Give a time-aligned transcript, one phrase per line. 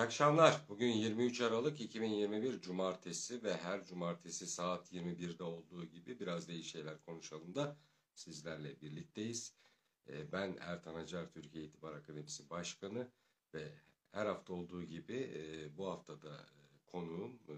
[0.00, 0.60] İyi akşamlar.
[0.68, 7.00] Bugün 23 Aralık 2021 Cumartesi ve her cumartesi saat 21'de olduğu gibi biraz da şeyler
[7.00, 7.76] konuşalım da
[8.14, 9.54] sizlerle birlikteyiz.
[10.08, 13.08] Ee, ben Ertan Acar Türkiye İtibar Akademisi Başkanı
[13.54, 13.72] ve
[14.12, 17.54] her hafta olduğu gibi e, bu haftada e, konuğum e,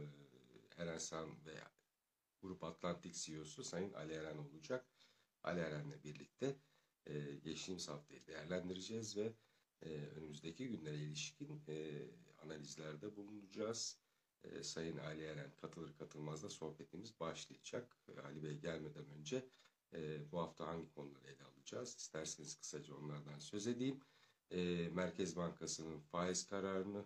[0.82, 1.54] Eren San ve
[2.40, 4.86] Grup Atlantik CEO'su Sayın Ali Eren olacak.
[5.44, 6.56] Ali Eren'le birlikte
[7.44, 9.32] geçtiğimiz haftayı değerlendireceğiz ve
[10.16, 11.62] önümüzdeki günlere ilişkin
[12.44, 13.98] analizlerde bulunacağız.
[14.44, 17.96] E, Sayın Ali Eren katılır katılmaz da sohbetimiz başlayacak.
[18.08, 19.48] E, Ali Bey gelmeden önce
[19.94, 21.96] e, bu hafta hangi konuları ele alacağız?
[21.98, 24.00] İsterseniz kısaca onlardan söz edeyim.
[24.50, 27.04] E, Merkez Bankası'nın faiz kararını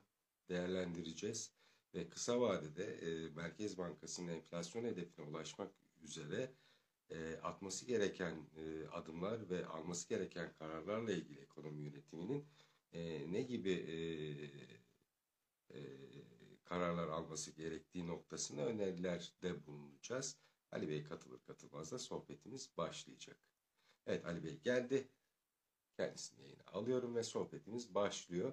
[0.48, 1.52] değerlendireceğiz
[1.94, 5.70] ve kısa vadede e, Merkez Bankası'nın enflasyon hedefine ulaşmak
[6.02, 6.52] üzere
[7.10, 12.46] e, atması gereken e, adımlar ve alması gereken kararlarla ilgili ekonomi yönetiminin
[12.92, 13.96] e, ne gibi e,
[15.74, 15.78] e,
[16.64, 20.38] kararlar alması gerektiği noktasına önerilerde bulunacağız.
[20.72, 23.36] Ali Bey katılır katılmaz da sohbetimiz başlayacak.
[24.06, 25.08] Evet Ali Bey geldi.
[25.96, 28.52] Kendisini yayına alıyorum ve sohbetimiz başlıyor.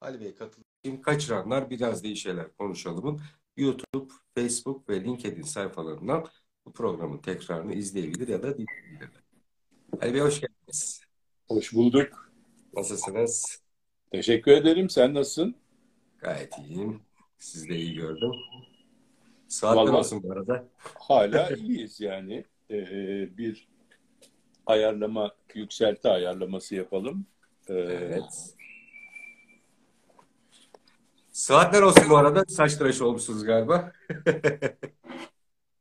[0.00, 0.66] Ali Bey katılır.
[1.02, 3.20] Kaçıranlar biraz da şeyler konuşalımın
[3.56, 6.26] YouTube, Facebook ve LinkedIn sayfalarından
[6.64, 9.10] bu programın tekrarını izleyebilir ya da dinleyebilirler.
[10.00, 11.00] Ali Bey hoş geldiniz.
[11.48, 12.32] Hoş bulduk.
[12.74, 13.62] Nasılsınız?
[14.10, 14.90] Teşekkür ederim.
[14.90, 15.56] Sen nasılsın?
[16.18, 17.02] Gayet iyiyim.
[17.38, 18.32] Siz de iyi gördüm.
[19.62, 20.68] Vallahi, olsun bu arada.
[20.94, 22.44] Hala iyiyiz yani.
[22.70, 23.68] Ee, bir
[24.66, 27.26] ayarlama, yükselti ayarlaması yapalım.
[27.68, 28.54] Ee, evet.
[31.30, 32.44] Saatler olsun bu arada.
[32.48, 33.92] Saç tıraşı olmuşsunuz galiba.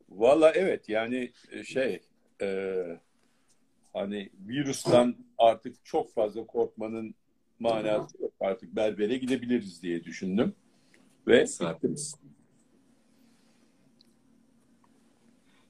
[0.10, 2.02] Valla evet yani e, şey
[2.42, 2.76] e,
[3.94, 7.16] hani virüsten artık çok fazla korkmanın
[7.60, 8.32] manası yok.
[8.40, 10.54] Artık berbere gidebiliriz diye düşündüm.
[11.28, 12.16] Ve Saatimiz.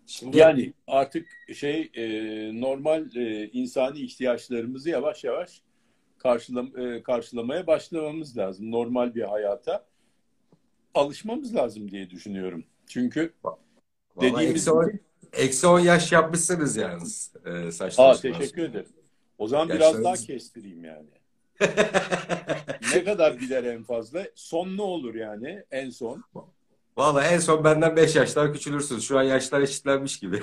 [0.07, 2.05] Şimdi yani artık şey e,
[2.61, 5.61] normal e, insani ihtiyaçlarımızı yavaş yavaş
[6.17, 8.71] karşılam e, karşılamaya başlamamız lazım.
[8.71, 9.85] Normal bir hayata
[10.93, 12.65] alışmamız lazım diye düşünüyorum.
[12.87, 13.59] Çünkü Vallahi
[14.21, 14.99] dediğimiz eksi 10,
[15.33, 18.09] eksi 10 yaş yapmışsınız yalnız e, saçlar.
[18.09, 18.89] Aa, teşekkür ederim.
[19.37, 19.99] O zaman Yaşlarınız...
[19.99, 21.09] biraz daha kestireyim yani.
[22.93, 24.27] ne kadar gider en fazla?
[24.35, 26.23] Son ne olur yani en son?
[26.97, 29.07] Valla en son benden 5 yaşlar küçülürsünüz.
[29.07, 30.41] Şu an yaşlar eşitlenmiş gibi.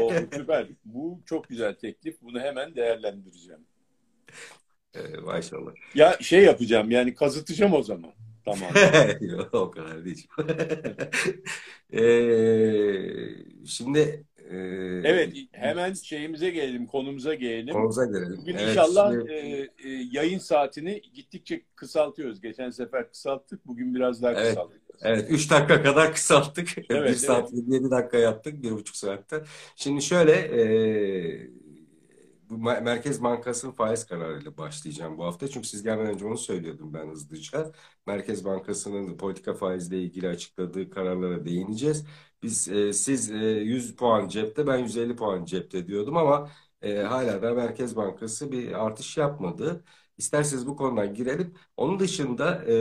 [0.00, 0.66] Oo, süper.
[0.84, 2.22] Bu çok güzel teklif.
[2.22, 3.60] Bunu hemen değerlendireceğim.
[4.94, 5.72] Ee, maşallah.
[5.94, 8.12] Ya şey yapacağım yani kazıtacağım o zaman.
[8.44, 8.70] Tamam.
[9.20, 10.26] Yok o kadar değil.
[11.92, 14.56] ee, şimdi ee,
[15.04, 17.74] evet hemen şeyimize gelelim, konumuza gelelim.
[17.74, 18.36] Konumuza gelelim.
[18.40, 19.32] Bugün evet, inşallah şimdi...
[19.32, 22.40] e, e, yayın saatini gittikçe kısaltıyoruz.
[22.40, 24.48] Geçen sefer kısalttık, bugün biraz daha evet.
[24.48, 24.80] kısalttık.
[25.02, 26.68] Evet, 3 dakika kadar kısalttık.
[26.90, 27.64] Evet, 1 saat evet.
[27.68, 29.42] 7 dakika yaptık, 1,5 saatte.
[29.76, 31.50] Şimdi şöyle, e,
[32.50, 35.48] Merkez Bankası'nın faiz kararıyla başlayacağım bu hafta.
[35.48, 37.72] Çünkü siz gelmeden önce onu söylüyordum ben hızlıca.
[38.06, 42.06] Merkez Bankası'nın politika faizle ilgili açıkladığı kararlara değineceğiz.
[42.42, 46.50] Biz e, siz e, 100 puan cepte ben 150 puan cepte diyordum ama
[46.82, 49.84] e, hala da Merkez Bankası bir artış yapmadı.
[50.18, 51.54] İsterseniz bu konudan girelim.
[51.76, 52.74] Onun dışında e,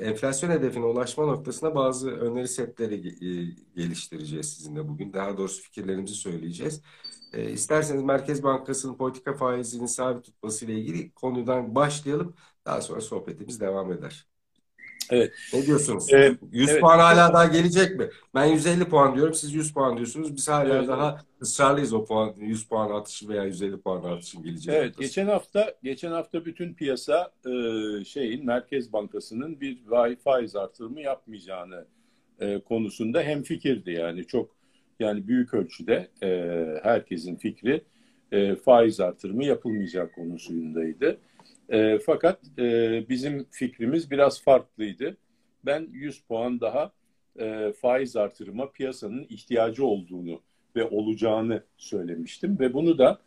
[0.00, 5.12] enflasyon hedefine ulaşma noktasında bazı öneri setleri e, geliştireceğiz sizinle bugün.
[5.12, 6.82] Daha doğrusu fikirlerimizi söyleyeceğiz.
[7.32, 12.34] E, isterseniz Merkez Bankası'nın politika faizini sabit tutması ile ilgili konudan başlayalım.
[12.66, 14.26] Daha sonra sohbetimiz devam eder.
[15.10, 15.32] Evet.
[15.52, 16.12] Ne diyorsunuz?
[16.12, 16.80] Ee, 100 evet.
[16.80, 18.08] puan hala daha gelecek mi?
[18.34, 20.36] Ben 150 puan diyorum, siz 100 puan diyorsunuz.
[20.36, 20.88] Biz hala evet.
[20.88, 24.76] daha ısrarlıyız o puan 100 puan artışı veya 150 puan artışın geleceği.
[24.76, 25.02] Evet, noktası.
[25.02, 29.78] geçen hafta geçen hafta bütün piyasa e, şeyin Merkez Bankası'nın bir
[30.24, 31.86] faiz artırımı yapmayacağını
[32.40, 34.55] e, konusunda hem fikirdi yani çok
[35.00, 36.28] yani büyük ölçüde e,
[36.82, 37.84] herkesin fikri
[38.32, 41.18] e, faiz artırımı yapılmayacak konusundaydı.
[41.68, 45.16] E, fakat e, bizim fikrimiz biraz farklıydı.
[45.64, 46.92] Ben 100 puan daha
[47.38, 50.40] e, faiz artırıma piyasanın ihtiyacı olduğunu
[50.76, 53.20] ve olacağını söylemiştim ve bunu da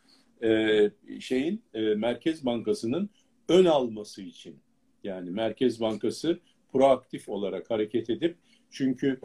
[0.43, 3.09] e, şeyin e, Merkez Bankası'nın
[3.49, 4.59] ön alması için
[5.03, 6.39] yani Merkez Bankası
[6.71, 8.37] proaktif olarak hareket edip
[8.71, 9.19] çünkü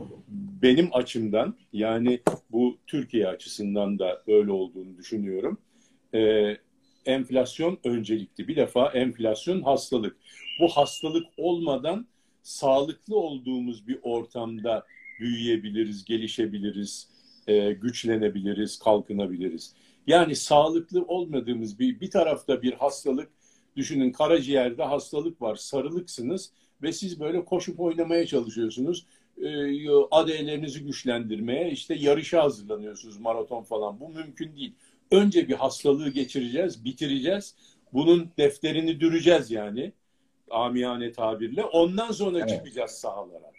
[0.62, 2.20] benim açımdan yani
[2.50, 5.58] bu Türkiye açısından da böyle olduğunu düşünüyorum.
[6.14, 6.56] E,
[7.06, 8.48] enflasyon öncelikli.
[8.48, 10.16] Bir defa enflasyon hastalık.
[10.60, 12.06] Bu hastalık olmadan
[12.42, 14.86] sağlıklı olduğumuz bir ortamda
[15.20, 17.08] büyüyebiliriz, gelişebiliriz,
[17.46, 19.74] e, güçlenebiliriz, kalkınabiliriz.
[20.06, 23.28] Yani sağlıklı olmadığımız bir bir tarafta bir hastalık,
[23.76, 26.52] düşünün karaciğerde hastalık var, sarılıksınız
[26.82, 29.06] ve siz böyle koşup oynamaya çalışıyorsunuz.
[29.42, 34.00] E, AD'lerinizi güçlendirmeye, işte yarışa hazırlanıyorsunuz maraton falan.
[34.00, 34.74] Bu mümkün değil.
[35.10, 37.54] Önce bir hastalığı geçireceğiz, bitireceğiz.
[37.92, 39.92] Bunun defterini düreceğiz yani
[40.50, 41.64] amiyane tabirle.
[41.64, 42.48] Ondan sonra evet.
[42.48, 43.52] çıkacağız sahalara.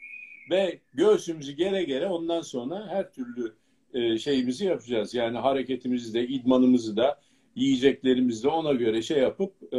[0.49, 3.55] Ve göğsümüzü gere gere ondan sonra her türlü
[3.93, 5.13] e, şeyimizi yapacağız.
[5.13, 7.21] Yani hareketimizi de, idmanımızı da,
[7.55, 9.77] yiyeceklerimizi de ona göre şey yapıp e,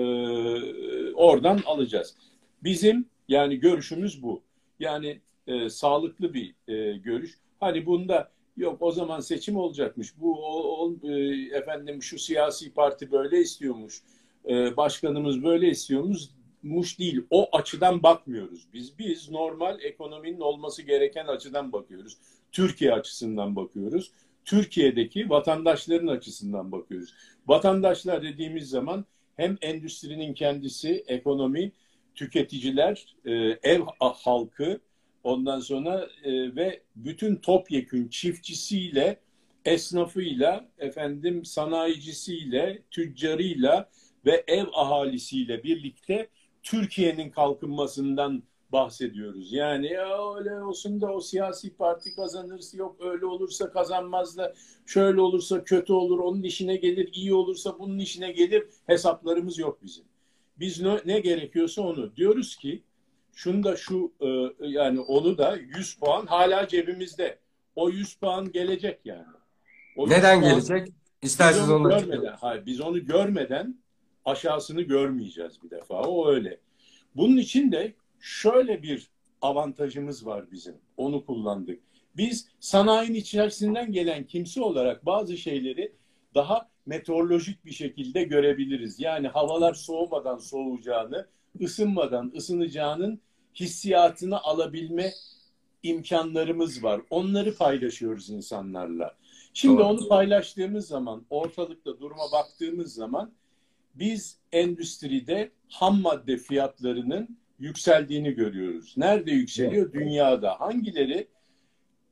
[1.15, 2.17] oradan alacağız.
[2.65, 4.43] Bizim yani görüşümüz bu.
[4.81, 7.39] Yani e, sağlıklı bir e, görüş.
[7.61, 10.21] Hani bunda yok o zaman seçim olacakmış.
[10.21, 14.03] Bu o, o, e, efendim şu siyasi parti böyle istiyormuş.
[14.49, 16.21] E, başkanımız böyle istiyormuş
[16.67, 17.25] muş değil.
[17.31, 18.67] O açıdan bakmıyoruz.
[18.73, 22.17] Biz biz normal ekonominin olması gereken açıdan bakıyoruz.
[22.53, 24.13] Türkiye açısından bakıyoruz.
[24.45, 27.15] Türkiye'deki vatandaşların açısından bakıyoruz.
[27.47, 29.05] Vatandaşlar dediğimiz zaman
[29.37, 31.73] hem endüstrinin kendisi, ekonomi,
[32.15, 33.33] tüketiciler, e,
[33.63, 34.81] ev halkı,
[35.27, 39.21] ondan sonra e, ve bütün topyekün çiftçisiyle,
[39.65, 43.91] esnafıyla, efendim sanayicisiyle, tüccarıyla
[44.27, 46.29] ve ev ahalisiyle birlikte
[46.63, 48.43] Türkiye'nin kalkınmasından
[48.73, 49.53] bahsediyoruz.
[49.53, 54.55] Yani ya öyle olsun da o siyasi parti kazanırsa yok öyle olursa kazanmaz da
[54.87, 60.05] şöyle olursa kötü olur onun işine gelir iyi olursa bunun işine gelir hesaplarımız yok bizim.
[60.59, 62.83] Biz ne, ne gerekiyorsa onu diyoruz ki
[63.37, 64.27] şunu da şu e,
[64.69, 67.39] yani onu da 100 puan hala cebimizde.
[67.77, 69.37] O 100 puan gelecek yani.
[69.97, 70.89] O Neden puan, gelecek?
[71.23, 73.79] İsterseniz onu, onu görmeden, hayır, biz onu görmeden
[74.25, 76.03] aşağısını görmeyeceğiz bir defa.
[76.03, 76.61] O öyle.
[77.17, 79.11] Bunun için de şöyle bir
[79.43, 80.75] avantajımız var bizim.
[80.97, 81.81] Onu kullandık.
[82.17, 85.93] Biz sanayinin içerisinden gelen kimse olarak bazı şeyleri
[86.35, 89.01] daha meteorolojik bir şekilde görebiliriz.
[89.01, 91.27] Yani havalar soğumadan soğuyacağını,
[91.61, 93.21] ısınmadan ısınacağının
[93.61, 95.13] hissiyatını alabilme
[95.83, 97.01] imkanlarımız var.
[97.11, 99.17] Onları paylaşıyoruz insanlarla.
[99.55, 99.85] Şimdi Doğru.
[99.85, 103.33] onu paylaştığımız zaman, ortalıkta duruma baktığımız zaman
[103.95, 108.95] biz endüstride ham madde fiyatlarının yükseldiğini görüyoruz.
[108.97, 109.93] Nerede yükseliyor?
[109.93, 110.61] Dünyada.
[110.61, 111.29] Hangileri?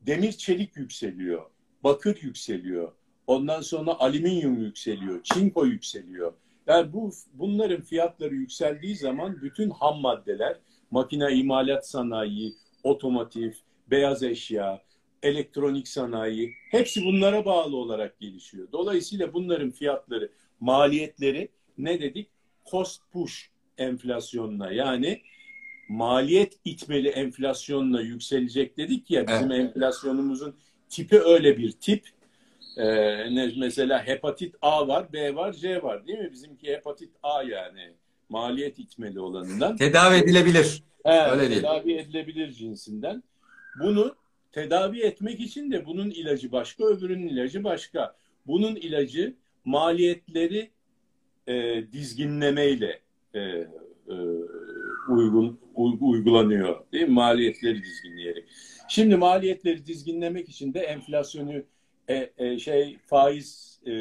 [0.00, 1.50] Demir çelik yükseliyor.
[1.84, 2.92] Bakır yükseliyor.
[3.26, 5.22] Ondan sonra alüminyum yükseliyor.
[5.22, 6.32] Çinko yükseliyor.
[6.66, 10.56] Yani bu bunların fiyatları yükseldiği zaman bütün ham maddeler,
[10.94, 13.52] makine imalat sanayi, otomotiv,
[13.90, 14.82] beyaz eşya,
[15.22, 18.68] elektronik sanayi hepsi bunlara bağlı olarak gelişiyor.
[18.72, 20.30] Dolayısıyla bunların fiyatları,
[20.60, 21.48] maliyetleri
[21.78, 22.28] ne dedik?
[22.70, 23.48] Cost push
[23.78, 25.20] enflasyonuna yani
[25.88, 29.60] maliyet itmeli enflasyonla yükselecek dedik ya bizim evet.
[29.60, 30.56] enflasyonumuzun
[30.88, 32.08] tipi öyle bir tip.
[32.76, 36.32] Ee, mesela hepatit A var, B var, C var değil mi?
[36.32, 37.94] Bizimki hepatit A yani
[38.28, 39.76] maliyet itmeli olanından.
[39.76, 40.82] Tedavi edilebilir.
[41.06, 41.60] He, öyle değil.
[41.60, 43.22] Tedavi edilebilir cinsinden.
[43.80, 44.16] Bunu
[44.52, 48.16] tedavi etmek için de bunun ilacı başka, öbürünün ilacı başka.
[48.46, 49.34] Bunun ilacı
[49.64, 50.70] maliyetleri
[51.46, 53.00] e, dizginlemeyle
[53.34, 53.66] e, e,
[55.08, 57.14] uygun uygulanıyor değil mi?
[57.14, 58.44] Maliyetleri dizginleyerek.
[58.88, 61.62] Şimdi maliyetleri dizginlemek için de enflasyonu
[62.08, 63.92] e, e, şey faiz e,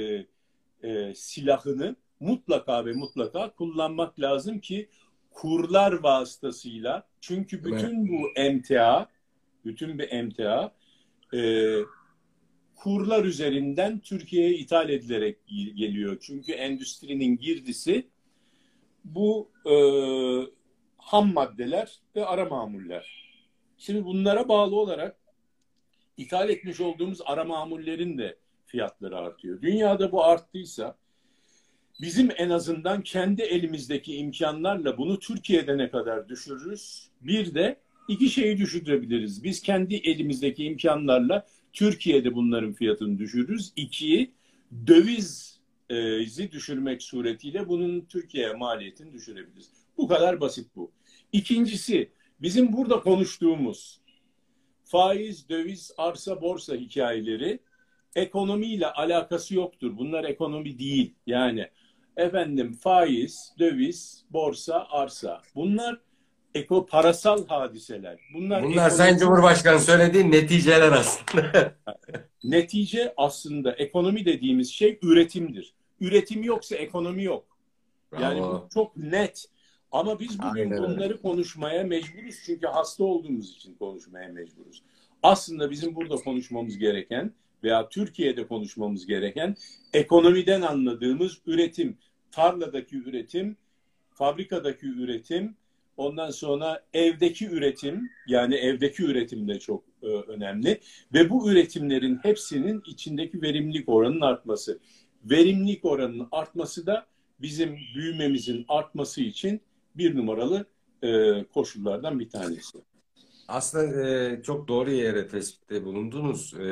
[0.84, 4.90] e, silahını mutlaka ve mutlaka kullanmak lazım ki
[5.32, 9.08] kurlar vasıtasıyla çünkü bütün bu emtia
[9.66, 10.72] bütün bir emtia
[11.34, 11.40] e,
[12.76, 15.38] kurlar üzerinden Türkiye'ye ithal edilerek
[15.76, 16.18] geliyor.
[16.22, 18.08] Çünkü endüstrinin girdisi
[19.04, 19.76] bu e,
[20.98, 23.34] ham maddeler ve ara mamuller.
[23.78, 25.18] Şimdi bunlara bağlı olarak
[26.18, 29.62] ithal etmiş olduğumuz ara mamullerin de fiyatları artıyor.
[29.62, 30.98] Dünyada bu arttıysa
[32.02, 37.10] bizim en azından kendi elimizdeki imkanlarla bunu Türkiye'de ne kadar düşürürüz?
[37.22, 39.44] Bir de iki şeyi düşürebiliriz.
[39.44, 43.74] Biz kendi elimizdeki imkanlarla Türkiye'de bunların fiyatını düşürürüz.
[43.76, 44.32] İki,
[44.88, 49.70] dövizi düşürmek suretiyle bunun Türkiye'ye maliyetini düşürebiliriz.
[49.98, 50.92] Bu kadar basit bu.
[51.32, 54.02] İkincisi, bizim burada konuştuğumuz
[54.84, 57.60] faiz, döviz, arsa, borsa hikayeleri
[58.16, 59.98] ekonomiyle alakası yoktur.
[59.98, 61.14] Bunlar ekonomi değil.
[61.28, 61.70] Yani
[62.18, 65.42] efendim faiz, döviz, borsa, arsa.
[65.56, 66.00] Bunlar
[66.56, 68.20] eko parasal hadiseler.
[68.34, 68.92] Bunlar, Bunlar ekonomi...
[68.92, 71.74] Sayın Cumhurbaşkanı söylediği neticeler aslında.
[72.44, 75.74] Netice aslında ekonomi dediğimiz şey üretimdir.
[76.00, 77.58] Üretim yoksa ekonomi yok.
[78.12, 78.22] Bravo.
[78.22, 79.46] Yani bu çok net.
[79.92, 84.84] Ama biz bugün Aynen bunları konuşmaya mecburuz çünkü hasta olduğumuz için konuşmaya mecburuz.
[85.24, 89.56] Aslında bizim burada konuşmamız gereken veya Türkiye'de konuşmamız gereken
[89.94, 91.98] ekonomiden anladığımız üretim,
[92.32, 93.58] tarladaki üretim,
[94.14, 95.56] fabrikadaki üretim,
[95.98, 100.80] Ondan sonra evdeki üretim yani evdeki üretim de çok e, önemli
[101.14, 104.80] ve bu üretimlerin hepsinin içindeki verimlilik oranının artması.
[105.24, 107.06] Verimlilik oranının artması da
[107.40, 109.62] bizim büyümemizin artması için
[109.96, 110.66] bir numaralı
[111.04, 112.78] e, koşullardan bir tanesi.
[113.48, 116.54] Aslında e, çok doğru yere tespitte bulundunuz.
[116.54, 116.64] E,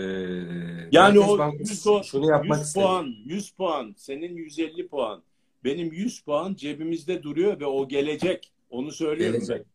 [0.91, 2.83] Yani Merkez o Bankası 100, o- şunu yapmak 100 istedi.
[2.83, 5.23] puan, 100 puan, senin 150 puan,
[5.63, 8.51] benim 100 puan cebimizde duruyor ve o gelecek.
[8.69, 9.67] Onu söylüyorum Gelecek.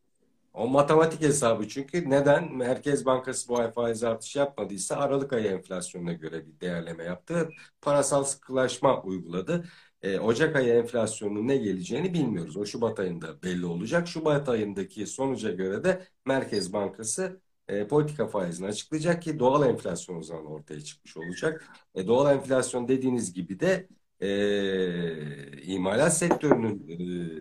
[0.54, 6.12] O matematik hesabı çünkü neden Merkez Bankası bu ay faiz artışı yapmadıysa Aralık ayı enflasyonuna
[6.12, 7.48] göre bir değerleme yaptı.
[7.82, 9.64] Parasal sıkılaşma uyguladı.
[10.06, 12.56] E, Ocak ayı enflasyonunun ne geleceğini bilmiyoruz.
[12.56, 14.08] O Şubat ayında belli olacak.
[14.08, 20.22] Şubat ayındaki sonuca göre de Merkez Bankası e, politika faizini açıklayacak ki doğal enflasyon o
[20.22, 21.66] zaman ortaya çıkmış olacak.
[21.94, 23.88] E, doğal enflasyon dediğiniz gibi de
[24.20, 26.88] e, imalat sektörünün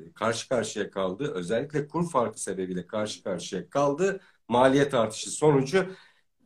[0.10, 5.96] e, karşı karşıya kaldığı, özellikle kur farkı sebebiyle karşı karşıya kaldığı maliyet artışı sonucu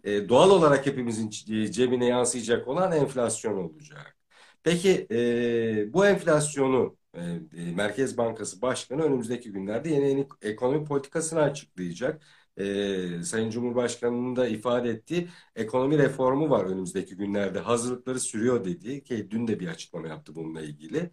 [0.04, 1.30] e, doğal olarak hepimizin
[1.72, 4.19] cebine yansıyacak olan enflasyon olacak.
[4.64, 7.22] Peki e, bu enflasyonu e,
[7.58, 12.24] e, Merkez Bankası Başkanı önümüzdeki günlerde yeni, yeni ekonomi politikasını açıklayacak.
[12.58, 17.60] E, Sayın Cumhurbaşkanı'nın da ifade ettiği ekonomi reformu var önümüzdeki günlerde.
[17.60, 21.12] Hazırlıkları sürüyor dediği ki dün de bir açıklama yaptı bununla ilgili.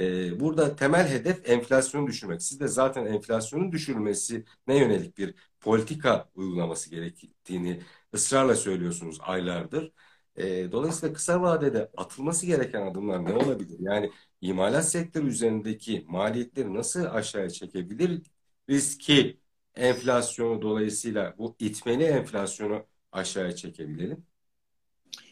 [0.00, 2.42] Ee, burada temel hedef enflasyonu düşürmek.
[2.42, 7.80] Siz de zaten enflasyonun düşürülmesine yönelik bir politika uygulaması gerektiğini
[8.14, 9.92] ısrarla söylüyorsunuz aylardır.
[10.38, 13.76] Ee, dolayısıyla kısa vadede atılması gereken adımlar ne olabilir?
[13.80, 19.40] Yani imalat sektörü üzerindeki maliyetleri nasıl aşağıya çekebiliriz ki
[19.74, 24.26] enflasyonu dolayısıyla bu itmeli enflasyonu aşağıya çekebilelim?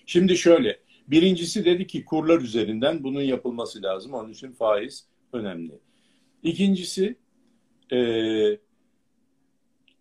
[0.07, 4.15] Şimdi şöyle, birincisi dedi ki kurlar üzerinden bunun yapılması lazım.
[4.15, 5.73] Onun için faiz önemli.
[6.43, 7.17] İkincisi,
[7.93, 7.97] e,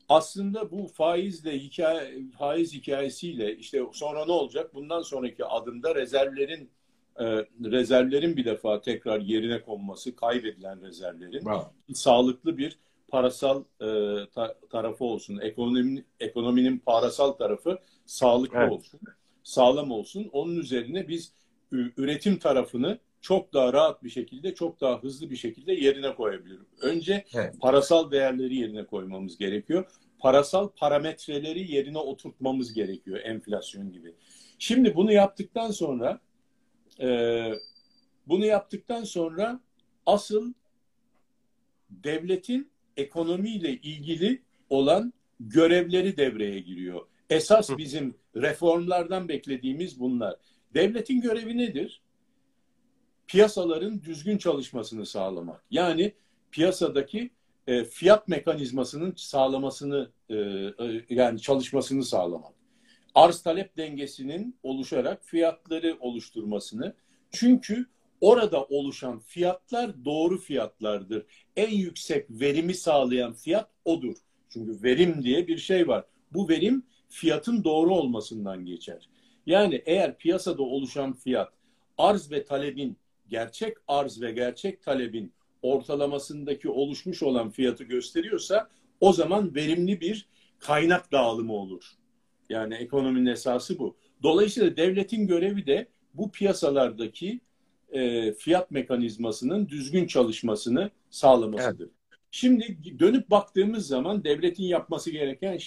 [0.09, 4.73] aslında bu faizle hikaye, faiz hikayesiyle işte sonra ne olacak?
[4.73, 6.69] Bundan sonraki adımda rezervlerin
[7.19, 7.25] e,
[7.63, 11.73] rezervlerin bir defa tekrar yerine konması, kaybedilen rezervlerin Bravo.
[11.93, 13.85] sağlıklı bir parasal e,
[14.35, 15.37] ta- tarafı olsun.
[15.37, 18.71] Ekonominin, ekonominin parasal tarafı sağlıklı Evet.
[18.71, 18.99] olsun.
[19.43, 20.29] Sağlam olsun.
[20.31, 21.33] Onun üzerine biz
[21.71, 26.67] üretim tarafını çok daha rahat bir şekilde, çok daha hızlı bir şekilde yerine koyabiliriz.
[26.81, 27.55] Önce Evet.
[27.59, 29.85] parasal değerleri yerine koymamız gerekiyor.
[30.19, 34.13] Parasal parametreleri yerine oturtmamız gerekiyor enflasyon gibi.
[34.59, 36.19] Şimdi bunu yaptıktan sonra
[37.01, 37.49] e,
[38.27, 39.59] bunu yaptıktan sonra
[40.05, 40.53] asıl
[41.89, 47.01] devletin ekonomiyle ilgili olan görevleri devreye giriyor.
[47.29, 50.35] Esas bizim reformlardan beklediğimiz bunlar.
[50.73, 52.02] Devletin görevi nedir?
[53.27, 55.63] Piyasaların düzgün çalışmasını sağlamak.
[55.71, 56.13] Yani
[56.51, 57.29] piyasadaki
[57.67, 62.53] e, fiyat mekanizmasının sağlamasını e, e, yani çalışmasını sağlamak.
[63.15, 66.93] Arz talep dengesinin oluşarak fiyatları oluşturmasını.
[67.31, 67.85] Çünkü
[68.21, 71.25] orada oluşan fiyatlar doğru fiyatlardır.
[71.55, 74.15] En yüksek verimi sağlayan fiyat odur.
[74.49, 76.05] Çünkü verim diye bir şey var.
[76.33, 79.09] Bu verim fiyatın doğru olmasından geçer.
[79.45, 81.53] Yani eğer piyasada oluşan fiyat
[81.97, 82.97] arz ve talebin
[83.33, 90.27] gerçek arz ve gerçek talebin ortalamasındaki oluşmuş olan fiyatı gösteriyorsa o zaman verimli bir
[90.59, 91.91] kaynak dağılımı olur.
[92.49, 93.95] Yani ekonominin esası bu.
[94.23, 97.39] Dolayısıyla devletin görevi de bu piyasalardaki
[97.91, 101.89] e, fiyat mekanizmasının düzgün çalışmasını sağlamasıdır.
[102.31, 105.59] Şimdi dönüp baktığımız zaman devletin yapması gereken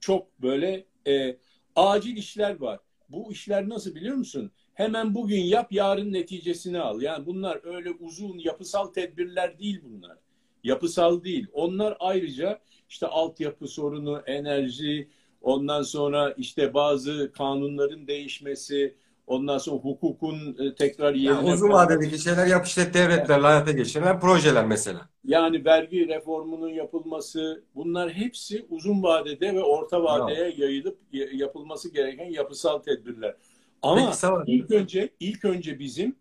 [0.00, 1.36] çok böyle e,
[1.76, 2.78] acil işler var.
[3.08, 4.50] Bu işler nasıl biliyor musun?
[4.80, 7.00] Hemen bugün yap, yarın neticesini al.
[7.02, 10.18] Yani bunlar öyle uzun yapısal tedbirler değil bunlar.
[10.64, 11.46] Yapısal değil.
[11.52, 15.08] Onlar ayrıca işte altyapı sorunu, enerji,
[15.42, 18.94] ondan sonra işte bazı kanunların değişmesi,
[19.26, 24.20] ondan sonra hukukun e, tekrar yerine Yani uzun vadedeki şeyler yap işlet devletlerle hayata geçirilen
[24.20, 25.08] projeler mesela.
[25.24, 30.98] Yani vergi reformunun yapılması bunlar hepsi uzun vadede ve orta vadeye yayılıp
[31.32, 33.34] yapılması gereken yapısal tedbirler.
[33.82, 34.12] Ama
[34.46, 36.16] ilk önce ilk önce bizim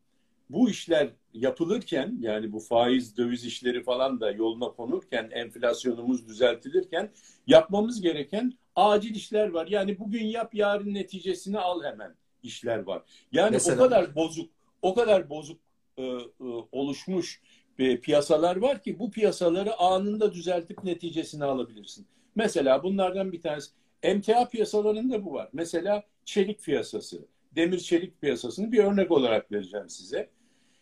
[0.50, 7.10] bu işler yapılırken yani bu faiz döviz işleri falan da yoluna konurken enflasyonumuz düzeltilirken
[7.48, 9.68] yapmamız gereken acil işler var.
[9.68, 13.02] Yani bugün yap yarın neticesini al hemen işler var.
[13.32, 13.76] Yani Mesela?
[13.76, 14.50] o kadar bozuk
[14.82, 15.60] o kadar bozuk
[15.98, 16.24] e, e,
[16.72, 17.42] oluşmuş
[17.80, 22.08] e, piyasalar var ki bu piyasaları anında düzeltip neticesini alabilirsin.
[22.36, 23.72] Mesela bunlardan bir tanesi
[24.04, 25.50] emtia piyasalarında bu var.
[25.54, 27.26] Mesela çelik piyasası,
[27.56, 30.30] demir çelik piyasasını bir örnek olarak vereceğim size.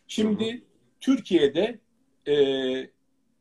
[0.08, 0.68] Şimdi Hı
[1.00, 1.78] Türkiye'de
[2.28, 2.36] e,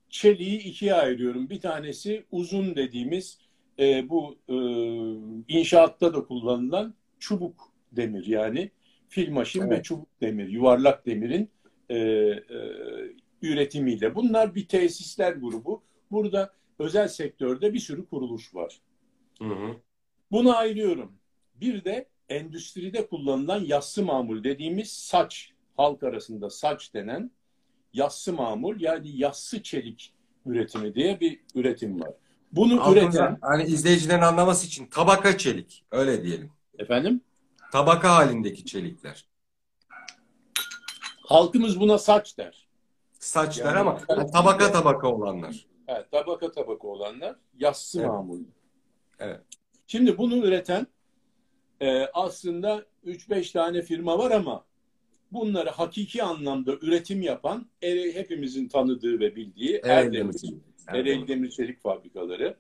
[0.10, 1.50] çeliği ikiye ayırıyorum.
[1.50, 3.40] Bir tanesi uzun dediğimiz
[3.80, 4.56] e, bu e,
[5.58, 8.72] inşaatta da kullanılan çubuk demir yani
[9.10, 9.72] filmaşin Evet.
[9.72, 11.50] ve çubuk demir, yuvarlak demirin
[11.90, 12.44] e, e,
[13.42, 14.16] üretimiyle.
[14.16, 15.84] Bunlar bir tesisler grubu.
[16.12, 18.82] Burada özel sektörde bir sürü kuruluş var.
[19.40, 19.76] Hı hı.
[20.32, 21.14] Bunu ayırıyorum.
[21.56, 27.32] Bir de endüstride kullanılan yassı mamul dediğimiz saç, halk arasında saç denen
[27.94, 30.14] yassı mamul yani yassı çelik
[30.46, 32.12] üretimi diye bir üretim var.
[32.52, 35.84] Bunu Altımıza, üreten hani izleyicilerin anlaması için tabaka çelik.
[35.92, 36.52] Öyle diyelim.
[36.80, 37.22] efendim
[37.72, 39.26] Tabaka halindeki çelikler.
[41.26, 42.68] halkımız buna saç der.
[43.20, 45.66] Saçlar Yani- ama hani tabaka tabaka olanlar.
[45.88, 48.10] Evet, tabaka tabaka olanlar yassı Evet.
[48.10, 48.40] mamul.
[49.20, 49.42] Evet.
[49.88, 50.88] Şimdi bunu üreten
[51.82, 54.66] e, aslında 3-5 tane firma var ama
[55.32, 60.36] bunları hakiki anlamda üretim yapan e, hepimizin tanıdığı ve bildiği Erdemir.
[60.88, 62.58] Ereğli Demir Çelik Fabrikaları.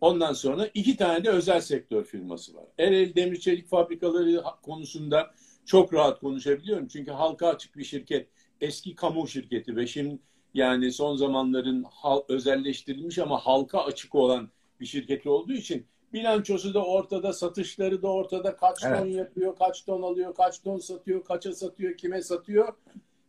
[0.00, 2.64] Ondan sonra iki tane de özel sektör firması var.
[2.78, 5.30] Ereğli Demir Çelik Fabrikaları konusunda
[5.66, 6.88] çok rahat konuşabiliyorum.
[6.88, 8.28] Çünkü halka açık bir şirket.
[8.60, 10.18] Eski kamu şirketi ve şimdi
[10.54, 16.84] yani son zamanların hal, özelleştirilmiş ama halka açık olan bir şirketi olduğu için bilançosu da
[16.84, 18.56] ortada, satışları da ortada.
[18.56, 18.98] Kaç Evet.
[18.98, 22.68] ton yapıyor, kaç ton alıyor, kaç ton satıyor, kaça satıyor, kime satıyor.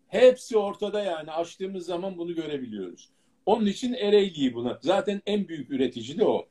[0.08, 1.32] Hepsi ortada yani.
[1.32, 3.10] Açtığımız zaman bunu görebiliyoruz.
[3.46, 4.80] Onun için Ereğli'yi buna.
[4.82, 6.48] Zaten en büyük üretici de o.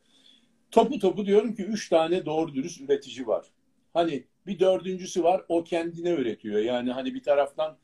[0.71, 3.47] Topu topu diyorum ki üç tane doğru dürüst üretici var.
[3.95, 6.61] Hani bir dördüncüsü var o kendine üretiyor.
[6.61, 7.77] Yani hani bir taraftan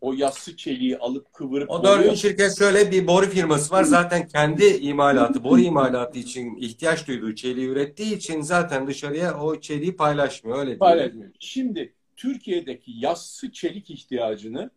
[0.00, 3.84] o yassı çeliği alıp kıvırıp O dördüncü şirket şöyle bir boru firması var.
[3.84, 9.96] Zaten kendi imalatı, boru imalatı için ihtiyaç duyduğu çeliği ürettiği için zaten dışarıya o çeliği
[9.96, 10.58] paylaşmıyor.
[10.58, 11.30] Öyle paylaşmıyor.
[11.38, 14.70] Şimdi Türkiye'deki yassı çelik ihtiyacını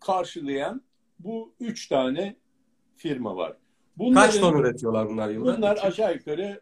[0.00, 0.82] karşılayan
[1.18, 2.36] bu üç tane
[2.96, 3.56] firma var.
[3.96, 5.56] Bunların, Kaç ton üretiyorlar bunlar yılda?
[5.56, 6.60] Bunlar aşağı yukarı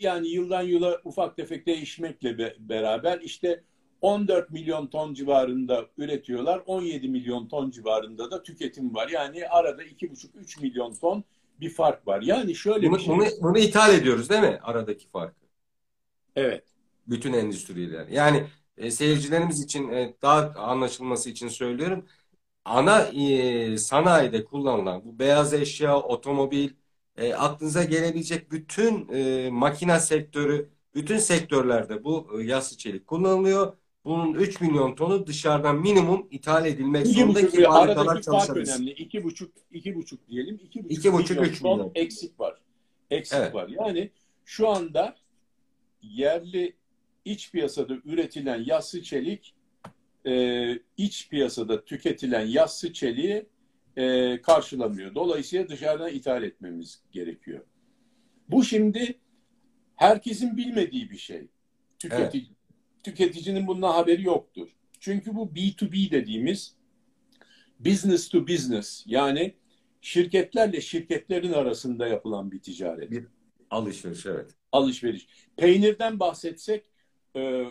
[0.00, 3.64] yani yıldan yıla ufak tefek değişmekle be- beraber işte
[4.00, 6.62] 14 milyon ton civarında üretiyorlar.
[6.66, 9.08] 17 milyon ton civarında da tüketim var.
[9.08, 11.24] Yani arada 2,5-3 milyon ton
[11.60, 12.22] bir fark var.
[12.22, 13.14] Yani şöyle Bunu, bir şey.
[13.16, 14.58] bunu, bunu ithal ediyoruz değil mi?
[14.62, 15.40] Aradaki farkı.
[16.36, 16.64] Evet.
[17.06, 18.08] Bütün endüstriler.
[18.08, 22.06] Yani e, seyircilerimiz için e, daha anlaşılması için söylüyorum.
[22.64, 26.70] Ana e, sanayide kullanılan bu beyaz eşya, otomobil,
[27.16, 33.76] e, aklınıza gelebilecek bütün e, makina sektörü, bütün sektörlerde bu e, yassı çelik kullanılıyor.
[34.04, 38.72] Bunun 3 milyon tonu dışarıdan minimum ithal edilmek İki zorunda buçuk, ki fabrikalar çalışabilsin.
[38.72, 38.90] önemli.
[38.92, 40.60] İki buçuk, iki buçuk diyelim.
[40.64, 41.92] İki buçuk, İki buçuk, milyon üç ton milyon.
[41.94, 42.60] eksik var.
[43.10, 43.54] Eksik Evet.
[43.54, 43.68] var.
[43.68, 44.10] Yani
[44.44, 45.16] şu anda
[46.02, 46.76] yerli
[47.24, 49.54] iç piyasada üretilen yassı çelik
[50.26, 53.46] e, iç piyasada tüketilen yassı çeliği
[53.96, 55.14] e, karşılamıyor.
[55.14, 57.60] Dolayısıyla dışarıdan ithal etmemiz gerekiyor.
[58.48, 59.18] Bu şimdi
[59.96, 61.46] herkesin bilmediği bir şey.
[61.98, 62.46] Tüketici,
[63.02, 64.68] Tüketicinin bundan haberi yoktur.
[65.00, 66.76] Çünkü bu B2B dediğimiz
[67.80, 69.54] business to business yani
[70.00, 73.10] şirketlerle şirketlerin arasında yapılan bir ticaret.
[73.10, 73.26] Bir
[73.70, 74.50] alışveriş evet.
[74.72, 75.26] Alışveriş.
[75.56, 76.84] Peynirden bahsetsek
[77.36, 77.64] e,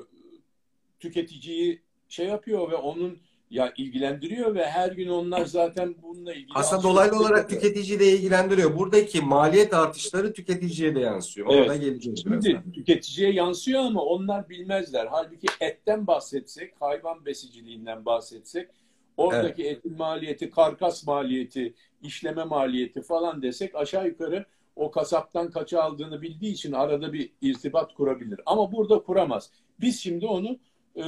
[1.00, 6.84] tüketiciyi şey yapıyor ve onun ya ilgilendiriyor ve her gün onlar zaten bununla ilgili Aslında
[6.84, 7.62] dolaylı olarak yapıyor.
[7.62, 8.78] tüketiciyi de ilgilendiriyor.
[8.78, 11.48] Buradaki maliyet artışları tüketiciye de yansıyor.
[11.48, 11.70] Ona Evet.
[11.70, 12.72] da geleceğiz Şimdi birazdan.
[12.72, 15.08] tüketiciye yansıyor ama onlar bilmezler.
[15.12, 18.70] Halbuki etten bahsetsek, hayvan besiciliğinden bahsetsek,
[19.18, 26.22] oradaki etin maliyeti, karkas maliyeti, işleme maliyeti falan desek aşağı yukarı o kasaptan kaça aldığını
[26.22, 28.40] bildiği için arada bir irtibat kurabilir.
[28.46, 29.52] Ama burada kuramaz.
[29.82, 30.58] Biz şimdi onu
[30.96, 31.04] e,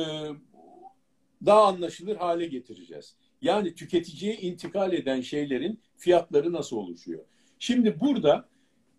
[1.46, 3.16] daha anlaşılır hale getireceğiz.
[3.42, 7.24] Yani tüketiciye intikal eden şeylerin fiyatları nasıl oluşuyor?
[7.60, 8.50] Şimdi burada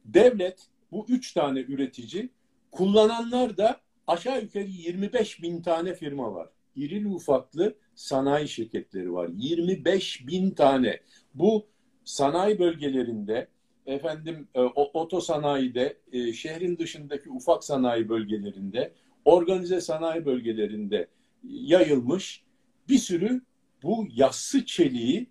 [0.04, 2.28] devlet bu üç tane üretici
[2.70, 6.48] kullananlar da aşağı yukarı 25 bin tane firma var.
[6.76, 9.30] İrili ufaklı sanayi şirketleri var.
[9.36, 11.00] 25 bin tane.
[11.34, 11.66] Bu
[12.04, 13.48] sanayi bölgelerinde
[13.86, 18.92] efendim e, o- otosanayide, e, şehrin dışındaki ufak sanayi bölgelerinde,
[19.24, 21.08] organize sanayi bölgelerinde
[21.44, 22.42] yayılmış
[22.88, 23.42] bir sürü
[23.82, 25.30] bu yassı çeliği,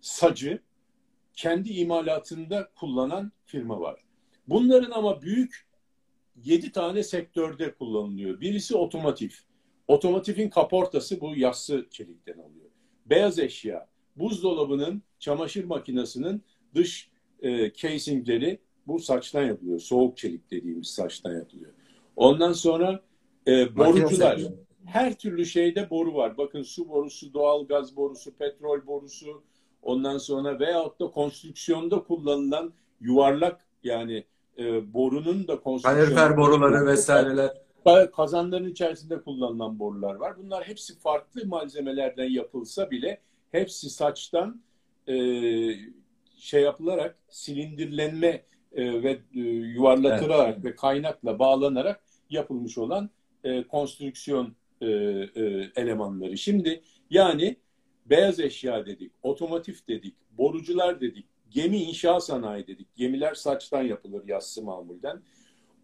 [0.00, 0.62] sacı
[1.32, 4.00] kendi imalatında kullanan firma var.
[4.48, 5.66] Bunların ama büyük
[6.44, 8.40] 7 tane sektörde kullanılıyor.
[8.40, 9.30] Birisi otomotiv.
[9.88, 12.70] Otomotivin kaportası bu yassı çelikten alıyor.
[13.06, 16.42] Beyaz eşya, buzdolabının, çamaşır makinesinin
[16.74, 17.10] dış
[17.42, 19.80] e, casingleri bu saçtan yapılıyor.
[19.80, 21.72] Soğuk çelik dediğimiz saçtan yapılıyor.
[22.16, 23.02] Ondan sonra
[23.46, 24.36] e, Makine borucular.
[24.36, 24.63] sektörü.
[24.86, 26.38] Her türlü şeyde boru var.
[26.38, 29.42] Bakın su borusu, doğal gaz borusu, petrol borusu,
[29.84, 34.24] Ondan sonra veyahut da konstrüksiyonda kullanılan yuvarlak yani
[34.58, 37.50] e, borunun da konstrüksiyonda Kalorifer boruları vesaireler.
[38.16, 40.38] kazanların içerisinde kullanılan borular var.
[40.38, 43.20] Bunlar hepsi farklı malzemelerden yapılsa bile
[43.52, 44.62] hepsi saçtan
[45.08, 45.14] e,
[46.38, 48.42] şey yapılarak silindirlenme
[48.72, 50.64] e, ve e, yuvarlatılarak evet.
[50.64, 53.10] ve kaynakla bağlanarak yapılmış olan
[53.44, 56.38] e, konstrüksiyon e, e, elemanları.
[56.38, 57.56] Şimdi yani
[58.06, 62.96] beyaz eşya dedik, otomotiv dedik, borucular dedik, gemi inşaat sanayi dedik.
[62.96, 65.22] Gemiler saçtan yapılır yassı mamulden.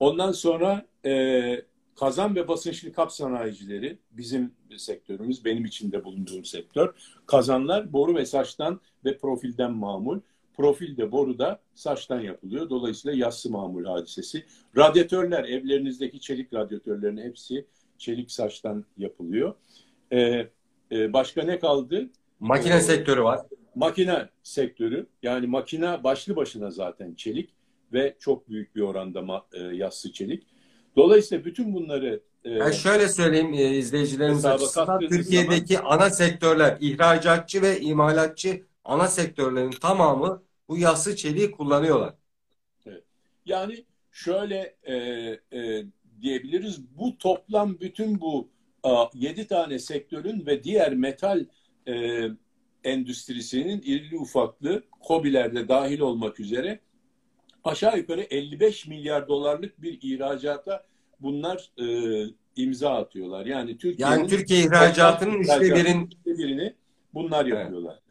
[0.00, 1.62] Ondan sonra e,
[2.00, 6.94] kazan ve basınçlı kap sanayicileri bizim sektörümüz, benim içinde bulunduğum sektör.
[7.26, 10.20] Kazanlar boru ve saçtan ve profilden mamul.
[10.56, 12.70] Profil de boru da saçtan yapılıyor.
[12.70, 14.44] Dolayısıyla yassı mamul hadisesi.
[14.76, 17.66] Radyatörler, evlerinizdeki çelik radyatörlerin hepsi
[18.00, 19.54] çelik saçtan yapılıyor.
[20.12, 20.48] Ee,
[20.92, 22.10] e, başka ne kaldı?
[22.40, 23.40] Makine ee, sektörü var.
[23.74, 25.06] Makine sektörü.
[25.22, 27.50] Yani makine başlı başına zaten çelik
[27.92, 30.46] ve çok büyük bir oranda ma, e, yassı çelik.
[30.96, 37.62] Dolayısıyla bütün bunları e, ben şöyle söyleyeyim e, izleyicilerimiz açısından Türkiye'deki zaman, ana sektörler ihracatçı
[37.62, 42.14] ve imalatçı ana sektörlerin tamamı bu yassı çeliği kullanıyorlar.
[42.86, 43.04] Evet.
[43.46, 44.94] Yani şöyle e,
[45.52, 45.84] e,
[46.22, 48.48] diyebiliriz bu toplam bütün bu
[48.82, 51.44] a, 7 tane sektörün ve diğer metal
[51.88, 52.22] e,
[52.84, 56.80] endüstrisinin irili ufaklı COBİ'lerde dahil olmak üzere
[57.64, 60.84] aşağı yukarı 55 milyar dolarlık bir ihracata
[61.20, 61.84] bunlar e,
[62.56, 63.46] imza atıyorlar.
[63.46, 66.74] Yani Türkiye yani Türkiye ihracatının üçte birin birini
[67.14, 67.92] bunlar yapıyorlar.
[67.92, 68.02] Evet.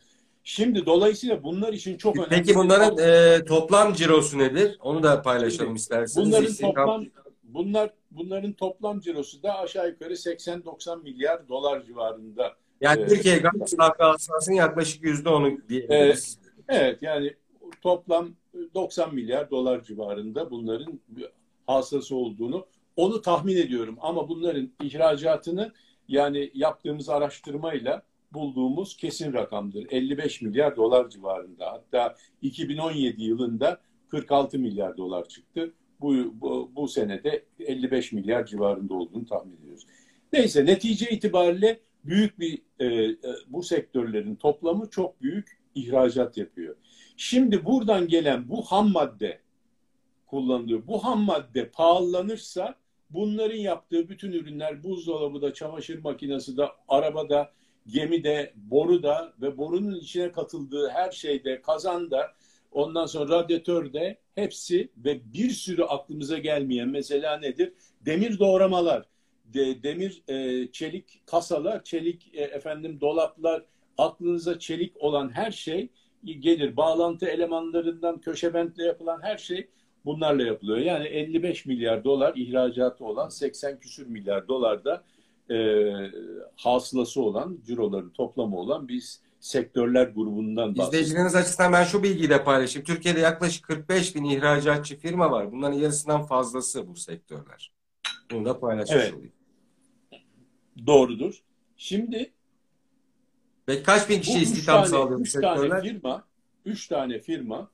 [0.43, 2.29] Şimdi dolayısıyla bunlar için çok önemli.
[2.29, 4.77] Peki bunların e, toplam cirosu nedir?
[4.81, 6.27] Onu da paylaşalım Şimdi, isterseniz.
[6.27, 7.05] Bunların toplam
[7.53, 12.53] bunlar bunların toplam cirosu da aşağı yukarı 80-90 milyar dolar civarında.
[12.81, 16.39] Yani e, Türkiye gayri safi hasılasının yaklaşık yüzde onu diyebiliriz.
[16.69, 17.33] Evet, evet yani
[17.81, 18.29] toplam
[18.73, 20.99] 90 milyar dolar civarında bunların
[21.67, 23.97] hasılası olduğunu onu tahmin ediyorum.
[24.01, 25.73] Ama bunların ihracatını
[26.07, 29.87] yani yaptığımız araştırmayla bulduğumuz kesin rakamdır.
[29.91, 31.71] 55 milyar dolar civarında.
[31.71, 35.73] Hatta 2017 yılında 46 milyar dolar çıktı.
[36.01, 39.87] Bu, bu, bu senede 55 milyar civarında olduğunu tahmin ediyoruz.
[40.33, 46.75] Neyse netice itibariyle büyük bir e, e, bu sektörlerin toplamı çok büyük ihracat yapıyor.
[47.17, 49.39] Şimdi buradan gelen bu ham madde
[50.27, 50.87] kullanılıyor.
[50.87, 52.75] Bu ham madde pahalanırsa
[53.09, 57.51] bunların yaptığı bütün ürünler buzdolabı da, çamaşır makinesi de, arabada,
[57.87, 62.33] gemide, boruda ve borunun içine katıldığı her şeyde, kazanda,
[62.71, 67.73] ondan sonra radyatörde hepsi ve bir sürü aklımıza gelmeyen mesela nedir?
[68.05, 69.05] Demir doğramalar,
[69.45, 73.65] de, demir e, çelik kasalar, çelik e, efendim dolaplar,
[73.97, 75.89] aklınıza çelik olan her şey
[76.23, 76.77] gelir.
[76.77, 79.67] Bağlantı elemanlarından köşebentle yapılan her şey
[80.05, 80.77] bunlarla yapılıyor.
[80.77, 85.03] Yani 55 milyar dolar ihracatı olan 80 küsür milyar dolar da
[85.51, 85.87] e,
[86.55, 90.87] hasılası olan, ciroların toplamı olan biz sektörler grubundan bahsediyoruz.
[90.87, 92.85] İzleyicileriniz açısından ben şu bilgiyi de paylaşayım.
[92.85, 95.51] Türkiye'de yaklaşık 45 bin ihracatçı firma var.
[95.51, 97.73] Bunların yarısından fazlası bu sektörler.
[98.31, 99.13] Bunu da paylaşmış evet.
[99.13, 99.33] olayım.
[100.87, 101.43] Doğrudur.
[101.77, 102.33] Şimdi
[103.69, 105.69] ve kaç bin kişi istihdam sağlıyor bu sektörler?
[105.69, 106.27] Tane firma,
[106.65, 107.71] üç tane firma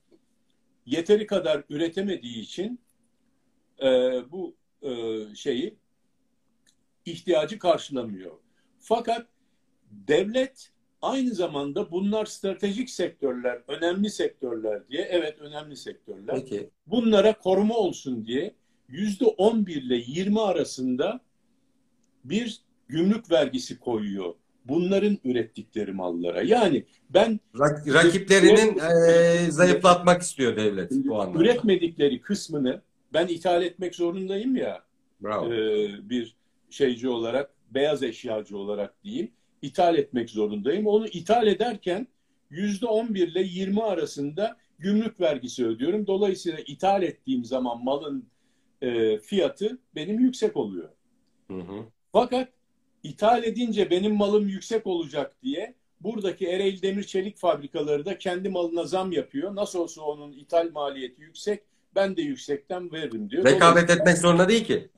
[0.85, 2.79] yeteri kadar üretemediği için
[3.81, 3.87] e,
[4.31, 5.77] bu e, şeyi
[7.05, 8.31] ihtiyacı karşılamıyor.
[8.79, 9.27] Fakat
[9.91, 10.71] devlet
[11.05, 16.35] aynı zamanda bunlar stratejik sektörler, önemli sektörler diye, evet önemli sektörler.
[16.35, 16.69] Peki.
[16.87, 18.53] Bunlara koruma olsun diye
[18.87, 21.19] yüzde on bir ile yirmi arasında
[22.23, 24.33] bir gümrük vergisi koyuyor.
[24.65, 26.41] Bunların ürettikleri mallara.
[26.41, 31.39] Yani ben Rak, rakiplerinin e, zayıflatmak istiyor devlet bu anlamda.
[31.39, 32.81] Üretmedikleri kısmını
[33.13, 34.83] ben ithal etmek zorundayım ya.
[35.23, 35.53] Bravo.
[35.53, 36.35] E, bir
[36.69, 40.87] şeyci olarak, beyaz eşyacı olarak diyeyim, ithal etmek zorundayım.
[40.87, 42.07] Onu ithal ederken
[42.49, 46.07] yüzde on bir ile yirmi arasında gümrük vergisi ödüyorum.
[46.07, 48.25] Dolayısıyla ithal ettiğim zaman malın
[48.81, 50.89] e, fiyatı benim yüksek oluyor.
[51.47, 51.85] Hı hı.
[52.11, 52.49] Fakat
[53.03, 58.83] ithal edince benim malım yüksek olacak diye buradaki Ereğli Demir Çelik fabrikaları da kendi malına
[58.83, 59.55] zam yapıyor.
[59.55, 61.63] Nasıl olsa onun ithal maliyeti yüksek,
[61.95, 63.45] ben de yüksekten veririm diyor.
[63.45, 64.89] Rekabet etmek zorunda değil ki.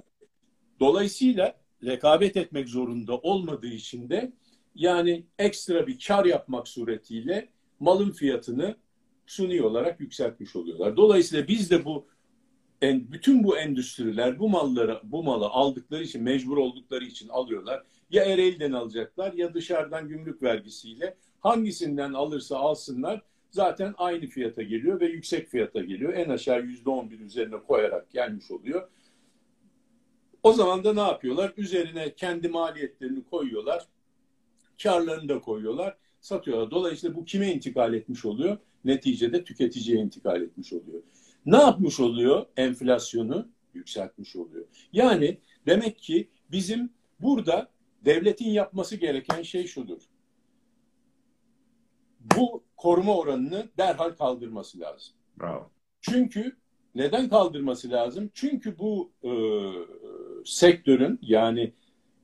[0.80, 4.32] Dolayısıyla rekabet etmek zorunda olmadığı için de
[4.78, 8.76] yani ekstra bir kar yapmak suretiyle malın fiyatını
[9.26, 10.98] suni olarak yükseltmiş oluyorlar.
[10.98, 12.08] Dolayısıyla biz de bu
[12.82, 17.84] en, bütün bu endüstriler bu malları bu malı aldıkları için mecbur oldukları için alıyorlar.
[18.10, 25.06] Ya Ereğli'den alacaklar ya dışarıdan gümrük vergisiyle Hangisinden alırsa alsınlar zaten aynı fiyata geliyor ve
[25.06, 26.14] yüksek fiyata geliyor.
[26.14, 28.90] En aşağı yüzde on bir üzerine koyarak gelmiş oluyor.
[30.44, 31.54] O zaman da ne yapıyorlar?
[31.58, 33.88] Üzerine kendi maliyetlerini koyuyorlar.
[34.84, 35.98] Karlarını da koyuyorlar.
[36.22, 36.72] Satıyorlar.
[36.72, 38.58] Dolayısıyla bu kime intikal etmiş oluyor?
[38.86, 41.02] Neticede tüketiciye intikal etmiş oluyor.
[41.46, 42.46] Ne yapmış oluyor?
[42.58, 44.66] Enflasyonu yükseltmiş oluyor.
[44.94, 47.72] Yani demek ki bizim burada
[48.06, 50.02] devletin yapması gereken şey şudur.
[52.20, 55.16] Bu koruma oranını derhal kaldırması lazım.
[55.40, 55.70] Bravo.
[56.02, 56.56] Çünkü
[56.96, 58.30] neden kaldırması lazım?
[58.34, 59.32] Çünkü bu e,
[60.46, 61.74] sektörün yani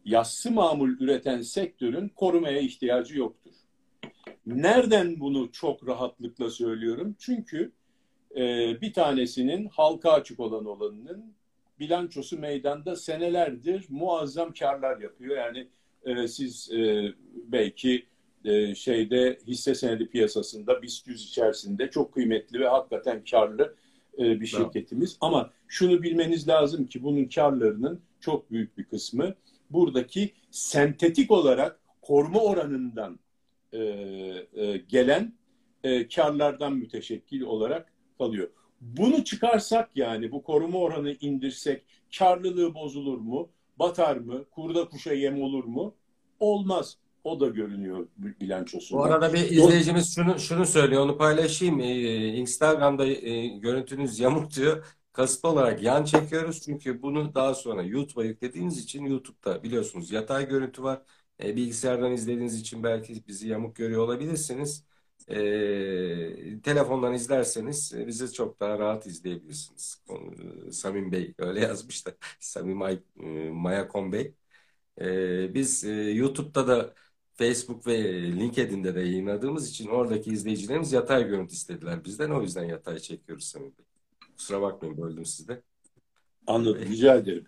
[0.05, 3.53] yassı mamul üreten sektörün korumaya ihtiyacı yoktur.
[4.45, 7.15] Nereden bunu çok rahatlıkla söylüyorum?
[7.19, 7.71] Çünkü
[8.35, 8.41] e,
[8.81, 11.33] bir tanesinin halka açık olan olanının
[11.79, 15.37] bilançosu meydanda senelerdir muazzam karlar yapıyor.
[15.37, 15.67] Yani
[16.05, 17.13] e, siz e,
[17.45, 18.05] belki
[18.45, 23.75] e, şeyde hisse senedi piyasasında BIST 100 içerisinde çok kıymetli ve hakikaten karlı
[24.17, 25.17] e, bir şirketimiz.
[25.21, 29.35] Ama şunu bilmeniz lazım ki bunun karlarının çok büyük bir kısmı
[29.73, 33.19] buradaki sentetik olarak koruma oranından
[33.73, 35.33] e, e, gelen
[35.83, 38.49] e, karlardan müteşekkil olarak kalıyor.
[38.81, 41.83] Bunu çıkarsak yani bu koruma oranı indirsek
[42.17, 43.49] karlılığı bozulur mu?
[43.79, 44.45] Batar mı?
[44.51, 45.95] Kurda kuşa yem olur mu?
[46.39, 46.97] Olmaz.
[47.23, 49.01] O da görünüyor bilançosunda.
[49.01, 51.79] Bu arada bir izleyicimiz şunu şunu söylüyor, onu paylaşayım.
[51.79, 54.86] Ee, Instagram'da e, görüntünüz yamuk diyor.
[55.13, 60.84] Kasıtlı olarak yan çekiyoruz çünkü bunu daha sonra YouTube'a yüklediğiniz için YouTube'da biliyorsunuz yatay görüntü
[60.84, 61.02] var.
[61.43, 64.86] E, bilgisayardan izlediğiniz için belki bizi yamuk görüyor olabilirsiniz.
[65.28, 70.04] E, telefondan izlerseniz e, bizi çok daha rahat izleyebilirsiniz.
[70.71, 74.34] Samim Bey öyle yazmış da Samim Ay, e, Mayakon Bey.
[75.02, 76.93] E, biz e, YouTube'da da
[77.36, 82.32] Facebook ve LinkedIn'de de yayınladığımız için oradaki izleyicilerimiz yatay görüntü istediler bizden.
[82.32, 83.86] O yüzden yatay çekiyoruz Samim Bey.
[84.37, 85.61] Kusura bakmayın böldüm sizde.
[86.47, 86.85] Anladım.
[86.89, 87.45] Rica ederim.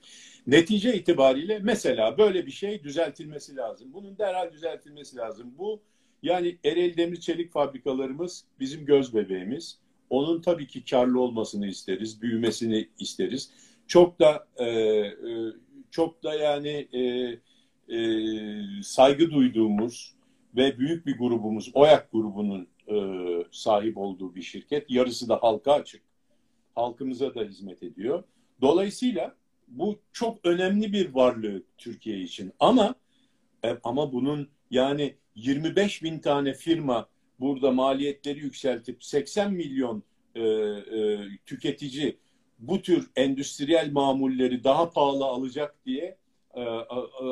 [0.47, 3.93] Netice itibariyle mesela böyle bir şey düzeltilmesi lazım.
[3.93, 5.53] Bunun derhal düzeltilmesi lazım.
[5.57, 5.81] Bu
[6.23, 9.79] yani Ereğli Demir Çelik fabrikalarımız bizim göz bebeğimiz.
[10.09, 13.51] Onun tabii ki karlı olmasını isteriz, büyümesini isteriz.
[13.87, 15.13] Çok da e, e,
[15.91, 16.99] çok da yani e,
[17.95, 17.99] e,
[18.83, 20.15] saygı duyduğumuz
[20.55, 22.95] ve büyük bir grubumuz, OYAK grubunun e,
[23.51, 24.91] sahip olduğu bir şirket.
[24.91, 26.01] Yarısı da halka açık.
[26.75, 28.23] Halkımıza da hizmet ediyor.
[28.61, 29.35] Dolayısıyla
[29.67, 32.51] bu çok önemli bir varlığı Türkiye için.
[32.59, 32.95] Ama
[33.63, 37.09] e, ama bunun yani 25 bin tane firma
[37.39, 40.03] burada maliyetleri yükseltip 80 milyon
[40.35, 42.17] e, e, tüketici
[42.59, 46.17] bu tür endüstriyel mamulleri daha pahalı alacak diye
[46.53, 46.85] e, e,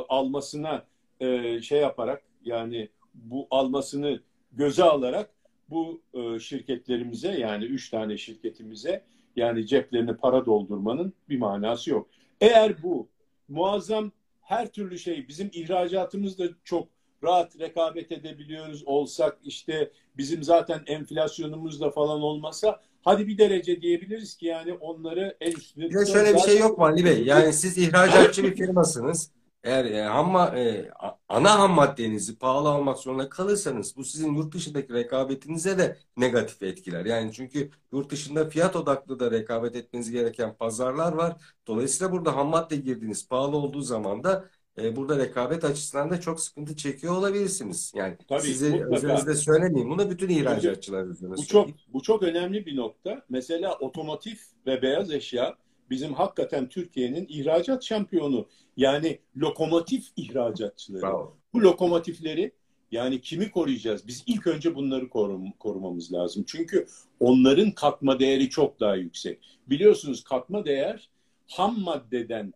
[0.10, 0.86] almasına
[1.20, 5.30] e, şey yaparak yani bu almasını göze alarak
[5.70, 12.08] bu e, şirketlerimize yani üç tane şirketimize yani ceplerine para doldurmanın bir manası yok.
[12.42, 13.08] Eğer bu
[13.48, 16.88] muazzam her türlü şey bizim ihracatımız da çok
[17.24, 24.38] rahat rekabet edebiliyoruz olsak işte bizim zaten enflasyonumuz da falan olmasa hadi bir derece diyebiliriz
[24.38, 25.90] ki yani onları el üstünde.
[25.90, 27.24] Bir de şöyle bir şey yok mu Ali Bey?
[27.24, 29.32] Yani siz ihracatçı bir firmasınız.
[29.64, 30.92] Eğer e, hamma, e,
[31.30, 37.06] ana ham maddenizi pahalı almak zorunda kalırsanız bu sizin yurt dışındaki rekabetinize de negatif etkiler.
[37.06, 41.36] Yani çünkü yurt dışında fiyat odaklı da rekabet etmeniz gereken pazarlar var.
[41.68, 46.40] Dolayısıyla burada ham madde girdiğiniz pahalı olduğu zaman da e, burada rekabet açısından da çok
[46.40, 47.92] sıkıntı çekiyor olabilirsiniz.
[47.96, 49.90] Yani Tabii, size özelinizde söylemeyeyim.
[49.90, 53.22] Bunu bütün ihracatçılar üzerine Bu çok bu çok önemli bir nokta.
[53.30, 54.36] Mesela otomotiv
[54.68, 55.56] ve beyaz eşya
[55.94, 58.48] bizim hakikaten Türkiye'nin ihracat şampiyonu.
[58.78, 61.02] Yani lokomotif ihracatçıları.
[61.02, 61.38] Bravo.
[61.54, 62.52] Bu lokomotifleri
[62.92, 64.08] yani kimi koruyacağız?
[64.08, 66.44] Biz ilk önce bunları korum, korumamız lazım.
[66.48, 66.88] Çünkü
[67.20, 69.40] onların katma değeri çok daha yüksek.
[69.68, 71.10] Biliyorsunuz katma değer
[71.48, 72.54] ham maddeden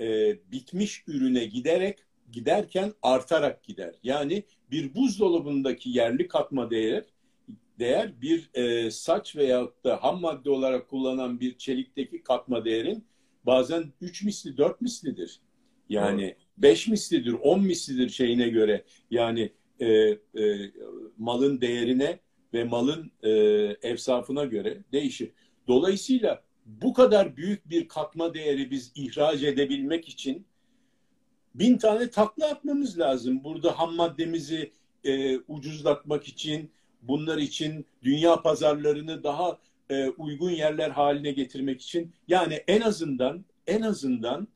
[0.00, 1.98] e, bitmiş ürüne giderek
[2.32, 3.94] giderken artarak gider.
[4.02, 7.04] Yani bir buzdolabındaki yerli katma değer
[7.78, 13.04] değer bir e, saç veya da ham madde olarak kullanılan bir çelikteki katma değerin
[13.46, 15.40] bazen 3 misli 4 mislidir.
[15.88, 20.18] Yani 5 mislidir 10 mislidir şeyine göre yani e, e,
[21.18, 22.18] malın değerine
[22.54, 23.30] ve malın e,
[23.82, 25.30] efsafına göre değişir.
[25.68, 30.46] Dolayısıyla bu kadar büyük bir katma değeri biz ihraç edebilmek için
[31.54, 33.44] bin tane takla atmamız lazım.
[33.44, 34.72] Burada ham maddemizi
[35.04, 36.70] e, ucuzlatmak için,
[37.08, 39.58] bunlar için dünya pazarlarını daha
[39.90, 44.48] e, uygun yerler haline getirmek için yani en azından en azından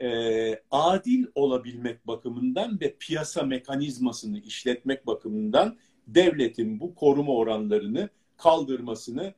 [0.00, 9.34] e, adil olabilmek bakımından ve piyasa mekanizmasını işletmek bakımından devletin bu koruma oranlarını kaldırmasını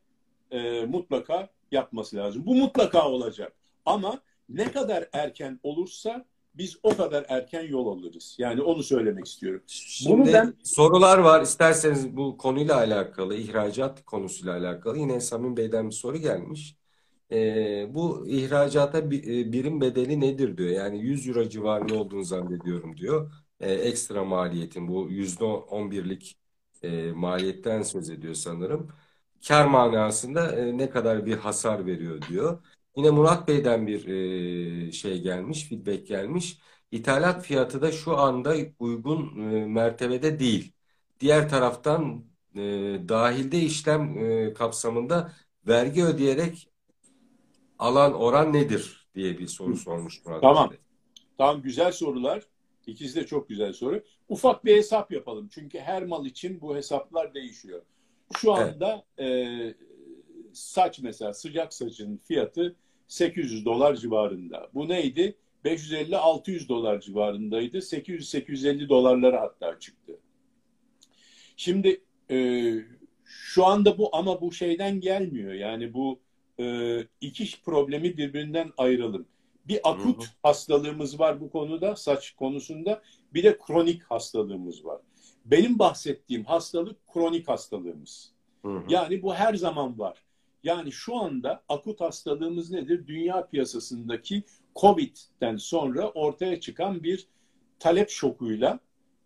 [0.51, 2.47] e, mutlaka yapması lazım.
[2.47, 3.53] Bu mutlaka olacak.
[3.87, 6.25] Ama ne kadar erken olursa
[6.59, 8.37] biz o kadar erken yol alırız.
[8.39, 9.63] Yani onu söylemek istiyorum.
[9.67, 11.43] Şimdi Bunu ben sorular var.
[11.43, 16.77] İsterseniz bu konuyla alakalı, ihracat konusuyla alakalı yine Samim Bey'den bir soru gelmiş.
[17.33, 20.71] Ee, bu ihracata birim bedeli nedir diyor.
[20.71, 23.33] Yani 100 euro civarında olduğunu zannediyorum diyor.
[23.61, 26.39] Ee, ekstra maliyetin bu %11'lik
[26.83, 28.93] e, maliyetten söz ediyor sanırım.
[29.49, 32.63] Kar manasında e, ne kadar bir hasar veriyor diyor.
[32.97, 34.09] Yine Murat Bey'den bir
[34.89, 36.59] e, şey gelmiş, feedback gelmiş.
[36.91, 40.73] İthalat fiyatı da şu anda uygun e, mertebede değil.
[41.21, 42.61] Diğer taraftan e,
[43.09, 45.33] dahilde işlem e, kapsamında
[45.67, 46.69] vergi ödeyerek
[47.79, 50.71] alan oran nedir diye bir soru sormuş Murat Tamam.
[50.71, 50.79] Bey.
[51.39, 52.43] Tamam güzel sorular.
[52.87, 54.03] İkisi de çok güzel soru.
[54.29, 55.49] Ufak bir hesap yapalım.
[55.51, 57.83] Çünkü her mal için bu hesaplar değişiyor.
[58.37, 59.75] Şu anda evet.
[59.75, 59.75] e,
[60.53, 62.77] saç mesela sıcak saçın fiyatı
[63.09, 64.69] 800 dolar civarında.
[64.75, 65.37] Bu neydi?
[65.65, 67.77] 550-600 dolar civarındaydı.
[67.79, 70.19] 800-850 dolarlara hatta çıktı.
[71.57, 72.73] Şimdi e,
[73.25, 75.53] şu anda bu ama bu şeyden gelmiyor.
[75.53, 76.21] Yani bu
[76.61, 79.27] e, iki problemi birbirinden ayıralım.
[79.69, 80.31] Bir akut hı hı.
[80.43, 83.03] hastalığımız var bu konuda, saç konusunda.
[83.35, 85.01] Bir de kronik hastalığımız var.
[85.45, 88.33] Benim bahsettiğim hastalık kronik hastalığımız.
[88.63, 88.83] Hı hı.
[88.89, 90.23] Yani bu her zaman var.
[90.67, 93.07] Yani şu anda akut hastalığımız nedir?
[93.07, 94.43] Dünya piyasasındaki
[94.77, 97.27] Covid'den sonra ortaya çıkan bir
[97.79, 98.81] talep şokuyla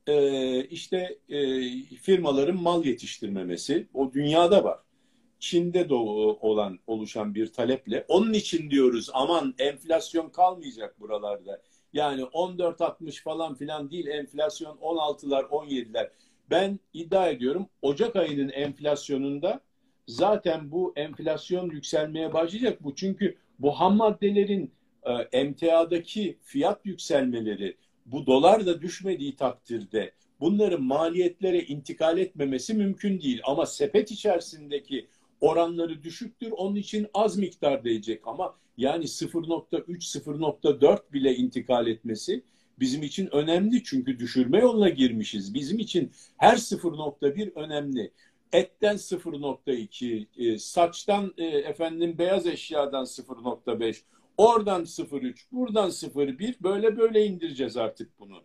[0.07, 1.38] e, işte e,
[1.83, 4.79] firmaların mal yetiştirmemesi o dünyada var.
[5.38, 11.62] Çin'de de olan oluşan bir taleple onun için diyoruz aman enflasyon kalmayacak buralarda.
[11.92, 16.11] Yani 14.60 falan filan değil enflasyon 16'lar 17'ler.
[16.50, 19.61] Ben iddia ediyorum Ocak ayının enflasyonunda
[20.11, 22.94] zaten bu enflasyon yükselmeye başlayacak bu.
[22.94, 31.62] Çünkü bu ham maddelerin e, emtiadaki fiyat yükselmeleri bu dolar da düşmediği takdirde bunların maliyetlere
[31.62, 33.40] intikal etmemesi mümkün değil.
[33.44, 35.07] Ama sepet içerisindeki
[35.40, 36.51] oranları düşüktür.
[36.51, 42.42] Onun için az miktar değecek ama yani 0.3 0.4 bile intikal etmesi
[42.81, 45.55] bizim için önemli çünkü düşürme yoluna girmişiz.
[45.55, 48.12] Bizim için her 0.1 önemli.
[48.53, 53.97] Etten 0.2, e, saçtan e, efendim beyaz eşyadan 0.5,
[54.37, 58.43] oradan 0.3, buradan 0.1 böyle böyle indireceğiz artık bunu.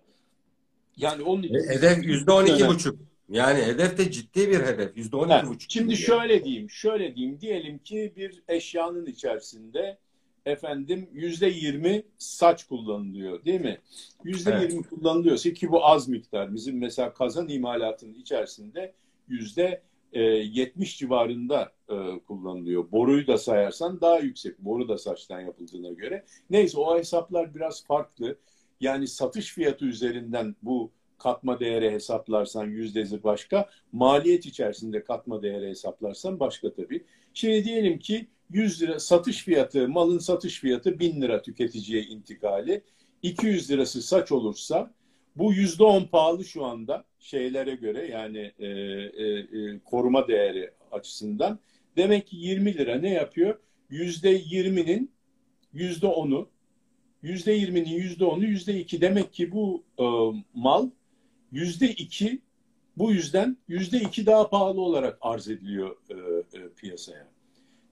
[0.98, 2.96] Yani onun için hedef %12,5.
[3.30, 4.98] Yani hedef de ciddi bir hedef.
[4.98, 5.72] Yüzde on iki buçuk.
[5.72, 7.41] Şimdi şöyle diyeyim, şöyle diyeyim.
[7.41, 9.98] Diyelim ki bir eşyanın içerisinde
[10.46, 13.80] efendim yüzde yirmi saç kullanılıyor değil mi?
[14.24, 14.72] Yüzde evet.
[14.72, 16.56] yirmi kullanılıyorsa ki bu az miktar.
[16.56, 18.94] Bizim mesela kazan imalatının içerisinde
[19.28, 19.82] yüzde
[20.15, 21.95] e, yetmiş civarında e,
[22.28, 22.91] kullanılıyor.
[22.91, 24.60] Boruyu da sayarsan daha yüksek.
[24.60, 26.25] Boru da saçtan yapıldığına göre.
[26.49, 28.38] Neyse o hesaplar biraz farklı.
[28.82, 33.69] Yani satış fiyatı üzerinden bu katma değeri hesaplarsan yüzdesi başka.
[33.91, 37.06] Maliyet içerisinde katma değeri hesaplarsan başka tabii.
[37.34, 42.82] Şimdi diyelim ki 100 lira satış fiyatı, malın satış fiyatı 1000 lira tüketiciye intikali.
[43.21, 44.91] 200 lirası saç olursa
[45.36, 51.60] bu yüzde on pahalı şu anda şeylere göre yani e, e, e, koruma değeri açısından.
[51.98, 53.60] Demek ki 20 lira ne yapıyor?
[53.90, 55.12] Yüzde 20'nin
[55.74, 56.50] yüzde onu,
[57.22, 59.02] yüzde 20'nin yüzde onu, yüzde iki.
[59.02, 60.06] Demek ki bu e,
[60.54, 60.90] mal
[61.52, 62.42] yüzde iki
[62.98, 66.14] bu yüzden yüzde iki daha pahalı olarak arz ediliyor e,
[66.58, 67.28] e, piyasaya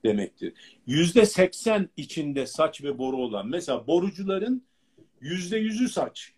[0.06, 0.54] demektir.
[0.88, 4.64] Yüzde seksen içinde saç ve boru olan mesela borucuların
[5.22, 6.33] yüzde yüzü saç.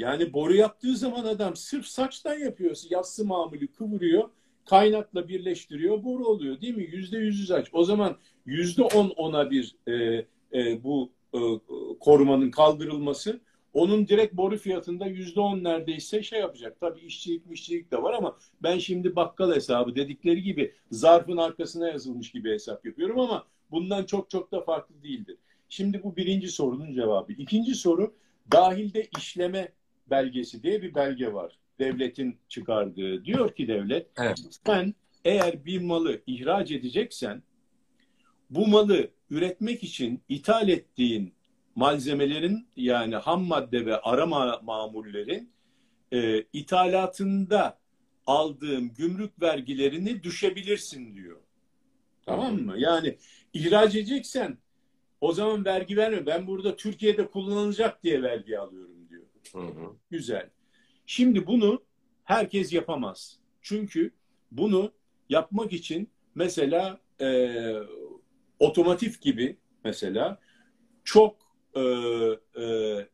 [0.00, 2.76] Yani boru yaptığı zaman adam sırf saçtan yapıyor.
[2.90, 4.30] Yassı mamülü kıvırıyor.
[4.64, 6.04] Kaynakla birleştiriyor.
[6.04, 6.84] Boru oluyor değil mi?
[6.84, 7.68] Yüzde yüzü saç.
[7.72, 9.92] O zaman yüzde on ona bir e,
[10.52, 11.38] e, bu e,
[12.00, 13.40] korumanın kaldırılması
[13.72, 16.80] onun direkt boru fiyatında yüzde on neredeyse şey yapacak.
[16.80, 22.32] Tabii işçilik işçilik de var ama ben şimdi bakkal hesabı dedikleri gibi zarfın arkasına yazılmış
[22.32, 25.36] gibi hesap yapıyorum ama bundan çok çok da farklı değildir.
[25.68, 27.32] Şimdi bu birinci sorunun cevabı.
[27.32, 28.14] İkinci soru
[28.52, 29.68] dahilde işleme
[30.10, 31.58] belgesi diye bir belge var.
[31.78, 33.24] Devletin çıkardığı.
[33.24, 34.38] Diyor ki devlet evet.
[34.66, 34.94] sen
[35.24, 37.42] eğer bir malı ihraç edeceksen
[38.50, 41.34] bu malı üretmek için ithal ettiğin
[41.74, 45.52] malzemelerin yani ham madde ve arama mamullerin
[46.12, 47.78] e, ithalatında
[48.26, 51.40] aldığım gümrük vergilerini düşebilirsin diyor.
[52.26, 52.74] Tamam mı?
[52.78, 53.16] Yani
[53.52, 54.58] ihraç edeceksen
[55.20, 56.26] O zaman vergi verme.
[56.26, 58.99] Ben burada Türkiye'de kullanılacak diye vergi alıyorum.
[59.52, 59.96] Hı hı.
[60.10, 60.50] Güzel.
[61.06, 61.82] Şimdi bunu
[62.24, 63.38] herkes yapamaz.
[63.62, 64.12] Çünkü
[64.50, 64.92] bunu
[65.28, 67.50] yapmak için mesela e,
[68.58, 70.40] otomotiv gibi mesela
[71.04, 71.36] çok
[71.74, 71.80] e,
[72.62, 73.06] e,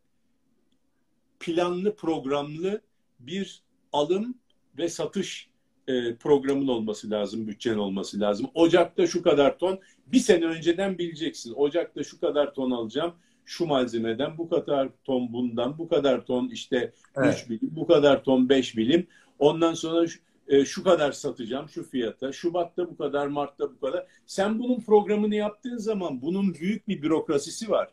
[1.41, 2.80] planlı programlı
[3.20, 3.62] bir
[3.93, 4.39] alım
[4.78, 5.51] ve satış
[5.89, 8.51] e, programın olması lazım, bütçen olması lazım.
[8.55, 11.53] Ocakta şu kadar ton, bir sene önceden bileceksin.
[11.57, 13.14] Ocakta şu kadar ton alacağım,
[13.47, 17.34] şu malzemeden, bu kadar ton bundan, bu kadar ton işte Evet.
[17.42, 19.07] 3 bilim, bu kadar ton 5 bilim.
[19.38, 20.18] Ondan sonra şu,
[20.49, 22.32] e, şu kadar satacağım şu fiyata.
[22.32, 24.07] Şubat'ta bu kadar, Mart'ta bu kadar.
[24.26, 27.88] Sen bunun programını yaptığın zaman bunun büyük bir bürokrasisi var.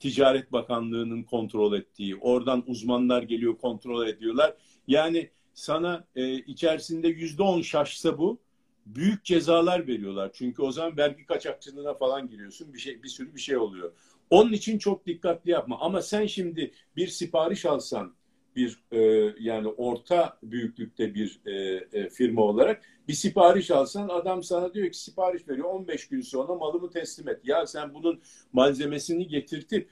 [0.00, 2.16] Ticaret Bakanlığı'nın kontrol ettiği.
[2.16, 4.54] Oradan uzmanlar geliyor kontrol ediyorlar.
[4.86, 8.38] Yani sana e, içerisinde yüzde on şaşsa bu
[8.86, 10.30] büyük cezalar veriyorlar.
[10.32, 12.74] Çünkü o zaman vergi kaçakçılığına falan giriyorsun.
[12.74, 13.92] Bir şey bir sürü bir şey oluyor.
[14.30, 15.78] Onun için çok dikkatli yapma.
[15.80, 18.14] Ama sen şimdi bir sipariş alsan
[18.56, 21.52] bir e, yani orta büyüklükte bir e,
[21.92, 26.54] e, firma olarak bir sipariş alsan adam sana diyor ki sipariş veriyor 15 gün sonra
[26.54, 27.40] malımı teslim et.
[27.44, 28.20] Ya sen bunun
[28.52, 29.90] malzemesini getirtip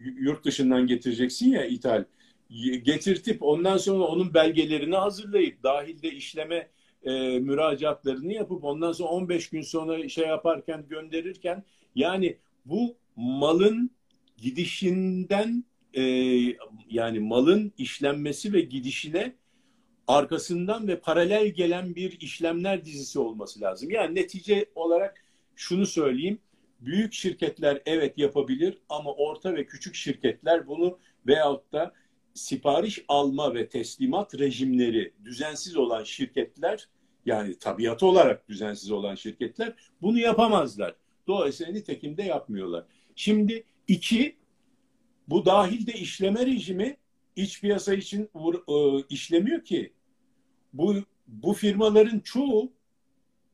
[0.00, 2.04] yurt dışından getireceksin ya ithal
[2.82, 6.68] getirtip ondan sonra onun belgelerini hazırlayıp dahilde işleme
[7.04, 11.64] e, müracaatlarını yapıp ondan sonra 15 gün sonra şey yaparken gönderirken
[11.94, 13.90] yani bu malın
[14.36, 15.64] gidişinden
[15.94, 16.02] e,
[16.90, 19.34] yani malın işlenmesi ve gidişine
[20.06, 23.90] arkasından ve paralel gelen bir işlemler dizisi olması lazım.
[23.90, 25.24] Yani netice olarak
[25.56, 26.38] şunu söyleyeyim.
[26.80, 31.92] Büyük şirketler evet yapabilir ama orta ve küçük şirketler bunu veyahut da
[32.34, 36.88] sipariş alma ve teslimat rejimleri düzensiz olan şirketler
[37.26, 40.94] yani tabiatı olarak düzensiz olan şirketler bunu yapamazlar.
[41.26, 42.84] Dolayısıyla nitekim de yapmıyorlar.
[43.16, 44.36] Şimdi iki,
[45.28, 46.96] bu dahilde işleme rejimi
[47.36, 48.30] iç piyasa için
[48.68, 49.92] e, işlemiyor ki.
[50.72, 50.94] Bu,
[51.26, 52.72] bu firmaların çoğu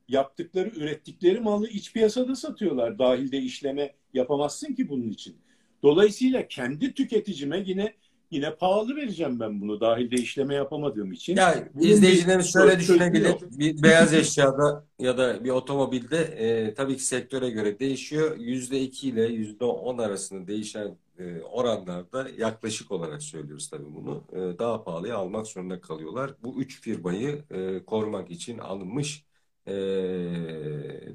[0.08, 2.98] yaptıkları, ürettikleri malı iç piyasada satıyorlar.
[2.98, 5.36] Dahilde işleme yapamazsın ki bunun için.
[5.82, 7.94] Dolayısıyla kendi tüketicime yine
[8.32, 11.36] yine pahalı vereceğim ben bunu dahilde işleme yapamadığım için.
[11.36, 13.34] Ya Bunun izleyicilerimiz bir şöyle düşünebilir.
[13.58, 18.36] Bir beyaz eşyada ya da bir otomobilde e, tabii ki sektöre göre değişiyor.
[18.36, 24.24] %2 ile %10 arasında değişen e, oranlarda yaklaşık olarak söylüyoruz tabii bunu.
[24.32, 26.34] E, daha pahalıya almak zorunda kalıyorlar.
[26.42, 29.24] Bu üç firmayı e, korumak için alınmış
[29.68, 29.72] e,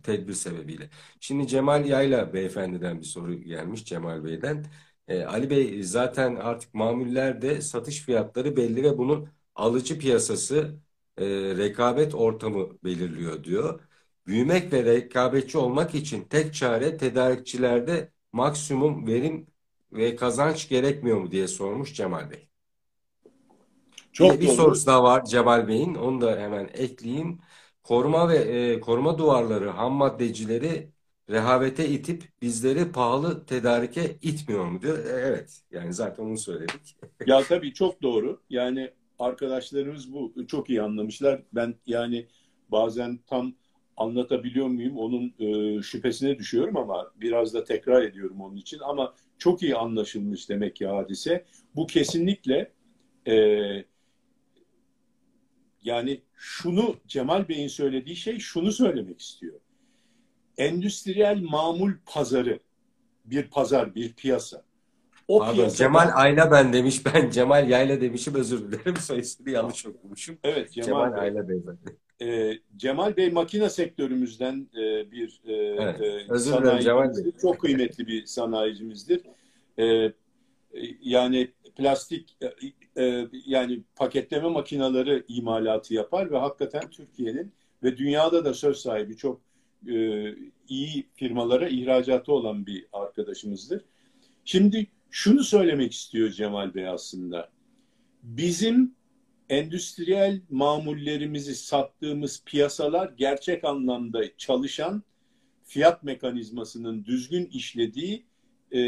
[0.03, 0.89] tedbir sebebiyle.
[1.19, 4.65] Şimdi Cemal Yayla beyefendiden bir soru gelmiş Cemal Bey'den.
[5.07, 10.79] E, Ali Bey zaten artık mamullerde satış fiyatları belli ve bunun alıcı piyasası
[11.17, 11.25] e,
[11.57, 13.81] rekabet ortamı belirliyor diyor.
[14.27, 19.47] Büyümek ve rekabetçi olmak için tek çare tedarikçilerde maksimum verim
[19.91, 22.49] ve kazanç gerekmiyor mu diye sormuş Cemal Bey.
[24.11, 24.55] Çok bir doğru.
[24.55, 25.95] sorusu daha var Cemal Bey'in.
[25.95, 27.39] Onu da hemen ekleyeyim.
[27.83, 30.91] Koruma ve e, koruma duvarları ham maddecileri
[31.29, 35.05] rehavete itip bizleri pahalı tedarike itmiyor mu diyor.
[35.05, 35.61] E, evet.
[35.71, 36.97] Yani zaten onu söyledik.
[37.25, 38.41] Ya tabii çok doğru.
[38.49, 41.41] Yani arkadaşlarımız bu çok iyi anlamışlar.
[41.53, 42.27] Ben yani
[42.71, 43.53] bazen tam
[43.97, 48.79] anlatabiliyor muyum onun e, şüphesine düşüyorum ama biraz da tekrar ediyorum onun için.
[48.79, 51.45] Ama çok iyi anlaşılmış demek ki hadise.
[51.75, 52.71] Bu kesinlikle
[53.27, 53.35] e,
[55.83, 59.59] yani şunu Cemal Bey'in söylediği şey şunu söylemek istiyor.
[60.57, 62.59] Endüstriyel mamul pazarı
[63.25, 64.63] bir pazar, bir piyasa.
[65.27, 67.05] O Pardon, piyasada- Cemal Ayla ben demiş.
[67.05, 68.35] Ben Cemal Yayla demişim.
[68.35, 68.95] Özür dilerim.
[68.99, 70.37] Soy ismini yanlış okumuşum.
[70.43, 71.21] Evet Cemal, Cemal Bey.
[71.21, 71.79] Ayla beyefendi.
[72.21, 76.01] Ee, Cemal Bey makine sektörümüzden e, bir e, Evet,
[76.31, 77.39] e, sanayicimizdir.
[77.41, 79.21] Çok kıymetli bir sanayicimizdir.
[79.79, 80.13] E,
[81.01, 82.47] yani plastik e,
[83.03, 87.51] e, yani paketleme makineleri imalatı yapar ve hakikaten Türkiye'nin
[87.83, 89.41] ve dünyada da söz sahibi çok
[89.87, 90.35] e,
[90.69, 93.81] iyi firmalara ihracatı olan bir arkadaşımızdır.
[94.45, 97.49] Şimdi şunu söylemek istiyor Cemal Bey aslında.
[98.23, 98.95] Bizim
[99.49, 105.03] endüstriyel mamullerimizi sattığımız piyasalar gerçek anlamda çalışan
[105.63, 108.25] fiyat mekanizmasının düzgün işlediği
[108.73, 108.81] e,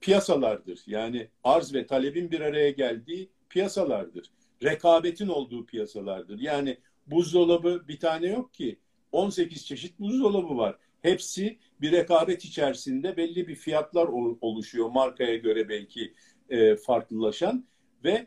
[0.00, 0.80] piyasalardır.
[0.86, 4.30] Yani arz ve talebin bir araya geldiği piyasalardır.
[4.62, 6.40] Rekabetin olduğu piyasalardır.
[6.40, 8.78] Yani buzdolabı bir tane yok ki.
[9.12, 10.78] 18 çeşit buzdolabı var.
[11.02, 14.90] Hepsi bir rekabet içerisinde belli bir fiyatlar ol- oluşuyor.
[14.90, 16.14] Markaya göre belki
[16.50, 17.66] e, farklılaşan
[18.04, 18.26] ve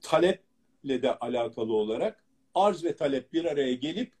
[0.00, 2.24] taleple de alakalı olarak
[2.54, 4.12] arz ve talep bir araya gelip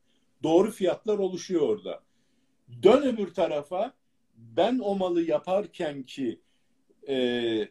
[0.42, 2.02] doğru fiyatlar oluşuyor orada.
[2.82, 3.94] Dön öbür tarafa
[4.36, 6.40] ben o malı yaparken ki
[7.08, 7.68] e,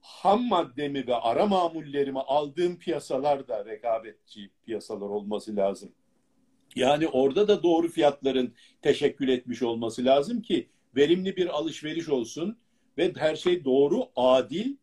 [0.00, 5.92] ham maddemi ve ara mamullerimi aldığım piyasalar da rekabetçi piyasalar olması lazım.
[6.76, 12.58] Yani orada da doğru fiyatların teşekkül etmiş olması lazım ki verimli bir alışveriş olsun
[12.98, 14.76] ve her şey doğru, adil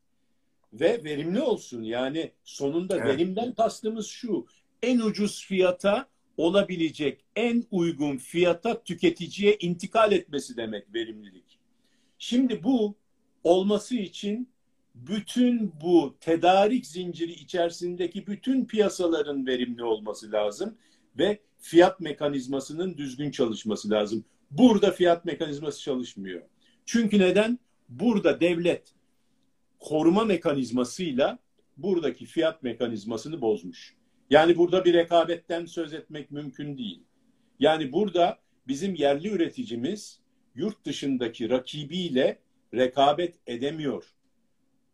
[0.74, 1.84] ve verimli olsun.
[1.84, 3.06] Yani sonunda evet.
[3.06, 4.46] verimden kastımız şu.
[4.84, 11.60] En ucuz fiyata olabilecek en uygun fiyata tüketiciye intikal etmesi demek verimlilik.
[12.20, 12.96] Şimdi bu
[13.44, 14.50] olması için
[14.96, 20.78] bütün bu tedarik zinciri içerisindeki bütün piyasaların verimli olması lazım
[21.18, 24.26] ve fiyat mekanizmasının düzgün çalışması lazım.
[24.52, 26.42] Burada fiyat mekanizması çalışmıyor.
[26.86, 27.60] Çünkü neden?
[27.90, 28.94] Burada devlet
[29.80, 31.40] koruma mekanizmasıyla
[31.78, 33.96] buradaki fiyat mekanizmasını bozmuş.
[34.30, 37.04] Yani burada bir rekabetten söz etmek mümkün değil.
[37.60, 40.20] Yani burada bizim yerli üreticimiz
[40.56, 42.40] yurt dışındaki rakibiyle
[42.74, 44.14] rekabet edemiyor.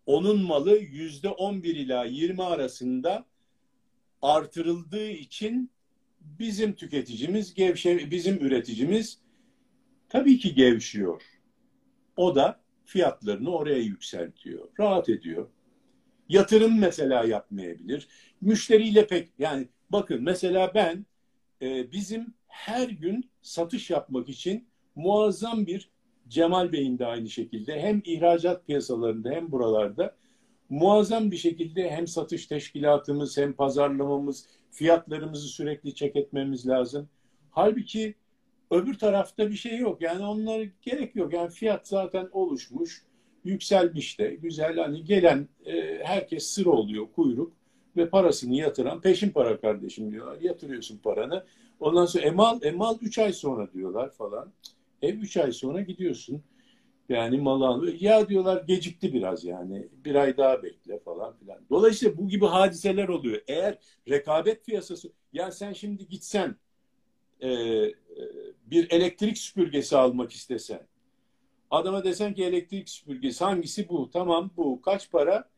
[0.06, 3.26] Onun malı yüzde on bir ila yirmi arasında
[4.22, 5.72] artırıldığı için
[6.40, 9.20] bizim tüketicimiz gevşe, bizim üreticimiz
[10.10, 11.22] tabii ki gevşiyor.
[12.18, 14.68] O da fiyatlarını oraya yükseltiyor.
[14.80, 15.48] Rahat ediyor.
[16.30, 18.08] Yatırım mesela yapmayabilir.
[18.42, 21.06] Müşteriyle pek yani bakın mesela ben
[21.62, 25.90] e, bizim her gün satış yapmak için muazzam bir
[26.28, 30.16] Cemal Bey'in de aynı şekilde hem ihracat piyasalarında hem buralarda
[30.70, 37.10] muazzam bir şekilde hem satış teşkilatımız hem pazarlamamız fiyatlarımızı sürekli çek etmemiz lazım.
[37.52, 38.16] Halbuki
[38.72, 40.02] öbür tarafta bir şey yok.
[40.02, 41.34] Yani onlara gerek yok.
[41.34, 43.04] Yani fiyat zaten oluşmuş,
[43.44, 44.78] yükselmiş de güzel.
[44.78, 47.54] Hani gelen e, herkes sıra oluyor kuyruk
[47.98, 50.42] ve parasını yatıran peşin para kardeşim diyorlar.
[50.42, 51.44] Yatırıyorsun paranı.
[51.80, 54.52] Ondan sonra emal emal 3 ay sonra diyorlar falan.
[55.02, 56.44] Ev 3 ay sonra gidiyorsun.
[57.10, 57.94] Yani malı alıyor.
[58.00, 59.88] Ya diyorlar gecikti biraz yani.
[60.06, 61.60] Bir ay daha bekle falan filan.
[61.70, 63.42] Dolayısıyla bu gibi hadiseler oluyor.
[63.48, 63.78] Eğer
[64.10, 66.56] rekabet piyasası ya sen şimdi gitsen
[67.40, 67.94] e, e,
[68.66, 70.88] bir elektrik süpürgesi almak istesen
[71.72, 74.10] adama desen ki elektrik süpürgesi hangisi bu?
[74.10, 74.82] Tamam bu.
[74.82, 75.50] Kaç para?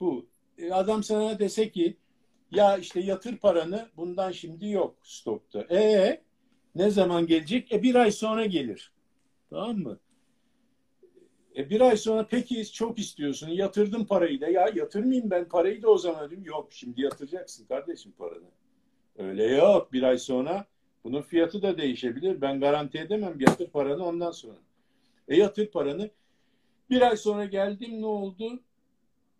[0.00, 0.26] Bu.
[0.58, 1.96] E, adam sana dese ki
[2.50, 5.60] ya işte yatır paranı bundan şimdi yok stokta.
[5.70, 6.22] E
[6.74, 7.72] ne zaman gelecek?
[7.72, 8.92] E bir ay sonra gelir.
[9.50, 9.98] Tamam mı?
[11.60, 13.48] E bir ay sonra peki çok istiyorsun.
[13.48, 14.48] Yatırdım parayı da.
[14.48, 16.44] Ya yatırmayayım ben parayı da o zaman dedim.
[16.44, 18.50] Yok şimdi yatıracaksın kardeşim paranı.
[19.18, 19.92] Öyle yok.
[19.92, 20.66] Bir ay sonra
[21.04, 22.40] bunun fiyatı da değişebilir.
[22.40, 23.40] Ben garanti edemem.
[23.40, 24.58] Yatır paranı ondan sonra.
[25.28, 26.10] E yatır paranı.
[26.90, 28.60] Bir ay sonra geldim ne oldu?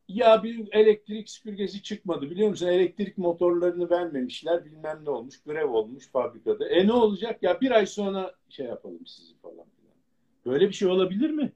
[0.08, 2.66] Ya bir elektrik süpürgesi çıkmadı biliyor musun?
[2.66, 5.42] Elektrik motorlarını vermemişler bilmem ne olmuş.
[5.42, 6.68] Grev olmuş fabrikada.
[6.68, 7.42] E ne olacak?
[7.42, 9.66] Ya bir ay sonra şey yapalım sizi falan.
[10.46, 11.52] Böyle bir şey olabilir mi?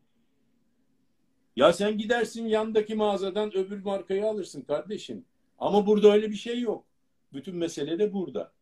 [1.56, 5.24] Ya sen gidersin yandaki mağazadan öbür markayı alırsın kardeşim.
[5.58, 6.84] Ama burada öyle bir şey yok.
[7.32, 8.52] Bütün mesele de burada.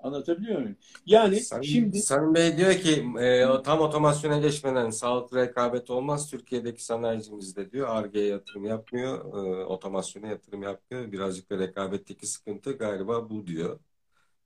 [0.00, 0.76] Anlatabiliyor muyum?
[1.06, 6.30] Yani Sayın, şimdi Sayın Bey diyor ki e, tam otomasyona geçmeden sağlıklı rekabet olmaz.
[6.30, 11.12] Türkiye'deki sanayicimiz de diyor Ar-Ge'ye yatırım yapmıyor, e, otomasyona yatırım yapmıyor.
[11.12, 13.78] Birazcık da rekabetteki sıkıntı galiba bu diyor.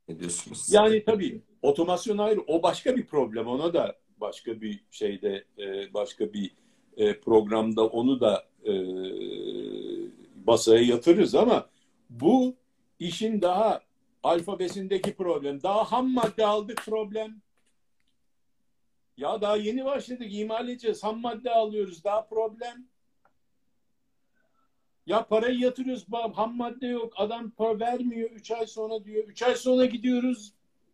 [0.09, 0.73] Ne diyorsunuz?
[0.73, 2.41] yani tabii otomasyon ayrı.
[2.47, 3.47] O başka bir problem.
[3.47, 6.51] Ona da başka bir şeyde e, başka bir
[7.01, 8.73] e, programda onu da e,
[10.47, 11.69] masaya yatırırız ama
[12.11, 12.57] bu
[12.99, 13.81] işin daha
[14.23, 15.63] alfabesindeki problem.
[15.63, 17.43] Daha ham madde aldık problem.
[19.17, 20.27] Ya daha yeni başladık.
[20.31, 21.05] imal edeceğiz.
[21.05, 22.05] Ham madde alıyoruz.
[22.05, 22.87] Daha problem.
[25.07, 26.07] Ya parayı yatırıyoruz.
[26.35, 27.13] Ham madde yok.
[27.17, 28.31] Adam para vermiyor.
[28.31, 29.25] Üç ay sonra diyor.
[29.25, 30.53] Üç ay sonra gidiyoruz.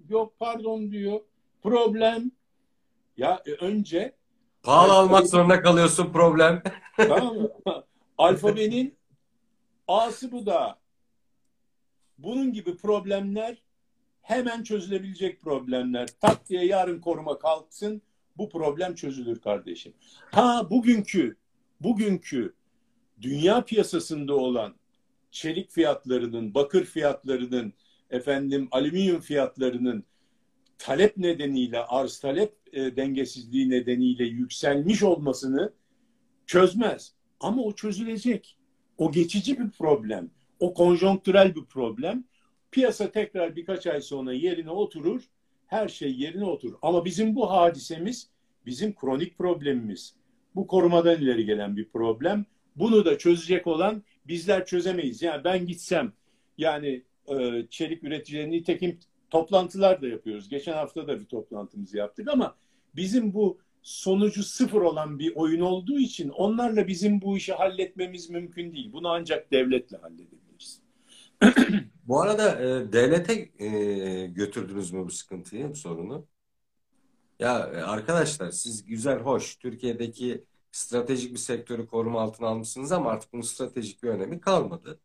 [0.09, 1.21] Yok pardon diyor.
[1.63, 2.31] Problem.
[3.17, 4.16] Ya e, önce
[4.67, 6.63] Pahalı almak zorunda kalıyorsun problem.
[6.97, 7.51] tamam mı?
[8.19, 8.99] Alfabenin
[9.89, 10.79] A'sı bu da.
[12.19, 13.63] Bunun gibi problemler
[14.23, 16.09] hemen çözülebilecek problemler.
[16.21, 18.03] Tak diye yarın koruma kalksın
[18.37, 19.95] bu problem çözülür kardeşim.
[20.33, 21.37] Ha bugünkü
[21.81, 22.55] bugünkü
[23.21, 24.75] dünya piyasasında olan
[25.31, 27.73] çelik fiyatlarının, bakır fiyatlarının,
[28.11, 30.05] efendim alüminyum fiyatlarının
[30.79, 35.73] talep nedeniyle arz talep e, dengesizliği nedeniyle yükselmiş olmasını
[36.47, 37.13] çözmez.
[37.41, 38.59] Ama o çözülecek.
[38.99, 40.31] O geçici bir problem.
[40.61, 42.25] O konjonktürel bir problem.
[42.71, 45.23] Piyasa tekrar birkaç ay sonra yerine oturur.
[45.67, 46.79] Her şey yerine oturur.
[46.83, 48.31] Ama bizim bu hadisemiz
[48.67, 50.15] bizim kronik problemimiz.
[50.55, 52.47] Bu korumadan ileri gelen bir problem.
[52.77, 55.23] Bunu da çözecek olan bizler çözemeyiz.
[55.23, 56.13] Yani ben gitsem
[56.59, 58.99] yani e, çelik üreticileri nitekim
[59.31, 60.49] toplantılar da yapıyoruz.
[60.49, 62.57] Geçen hafta da bir toplantımızı yaptık ama
[62.97, 68.73] bizim bu sonucu sıfır olan bir oyun olduğu için onlarla bizim bu işi halletmemiz mümkün
[68.73, 68.93] değil.
[68.93, 70.81] Bunu ancak devletle halledebiliriz.
[72.05, 76.27] Bu arada e, devlete e, götürdünüz mü bu sıkıntıyı, bu sorunu?
[77.39, 83.33] Ya e, arkadaşlar siz güzel, hoş Türkiye'deki stratejik bir sektörü koruma altına almışsınız ama artık
[83.33, 85.01] bunun stratejik bir önemi kalmadı.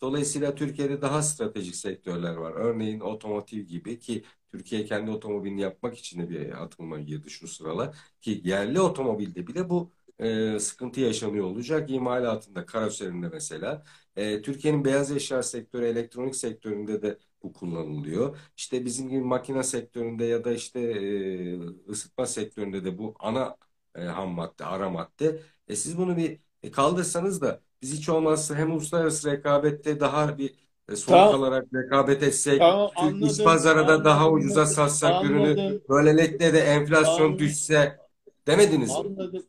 [0.00, 2.52] Dolayısıyla Türkiye'de daha stratejik sektörler var.
[2.56, 7.96] Örneğin otomotiv gibi ki Türkiye kendi otomobilini yapmak için de bir atılma girdi şu sıralar.
[8.20, 11.90] Ki yerli otomobilde bile bu e, sıkıntı yaşanıyor olacak.
[11.90, 13.82] İmalatında, karoserinde mesela.
[14.16, 18.38] E, Türkiye'nin beyaz eşya sektörü, elektronik sektöründe de bu kullanılıyor.
[18.56, 21.58] İşte bizim gibi makine sektöründe ya da işte e,
[21.90, 23.56] ısıtma sektöründe de bu ana
[23.94, 25.42] e, ham madde, ara madde.
[25.68, 30.50] E, siz bunu bir e, kaldırsanız da biz hiç olmazsa hem uluslararası rekabette daha bir
[30.88, 31.40] e, sonuç Tamam.
[31.40, 37.38] olarak rekabet etsek, Tamam, anladım, pazarı da daha ucuza satsak ürünü, böylelikle de enflasyon Anladım.
[37.38, 37.98] düşse
[38.46, 38.96] demediniz mi?
[38.96, 39.42] Anladım.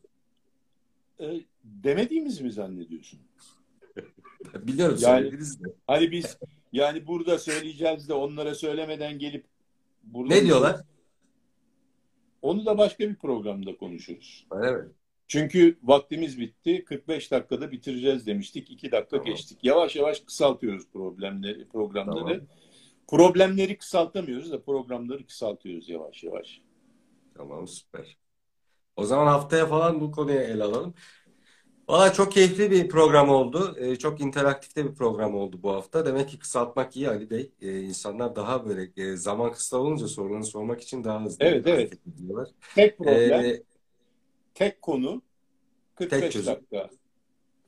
[1.20, 3.20] E, demediğimizi mi zannediyorsun?
[4.54, 5.68] Biliyorum Yani- söylediniz de.
[5.86, 6.38] Hani biz
[6.72, 9.44] yani burada söyleyeceğiz de onlara söylemeden gelip
[10.04, 10.80] burada Ne diyorlar?
[12.42, 14.46] Onu da başka bir programda konuşuruz.
[14.50, 14.88] Öyle mi?
[15.28, 16.84] Çünkü vaktimiz bitti.
[16.84, 18.70] 45 dakikada bitireceğiz demiştik.
[18.70, 19.26] 2 dakika Tamam.
[19.26, 19.58] geçtik.
[19.62, 22.24] Yavaş yavaş kısaltıyoruz problemleri, programları.
[22.24, 22.48] Tamam.
[23.08, 26.60] Problemleri kısaltamıyoruz da programları kısaltıyoruz yavaş yavaş.
[27.34, 28.16] Tamam süper.
[28.96, 30.94] O zaman haftaya falan bu konuyu ele alalım.
[31.88, 33.76] Valla çok keyifli bir program oldu.
[33.78, 36.06] Ee, çok interaktif de bir program oldu bu hafta.
[36.06, 37.52] Demek ki kısaltmak iyi Ali Bey.
[37.60, 41.92] Ee, insanlar daha böyle e, zaman kısa olunca sorularını sormak için daha hızlı Evet, evet.
[42.06, 42.48] ediyorlar.
[42.74, 43.62] Tek problem, Ee,
[44.58, 45.22] tek konu
[45.94, 46.54] 45 çözüm.
[46.54, 46.90] dakika.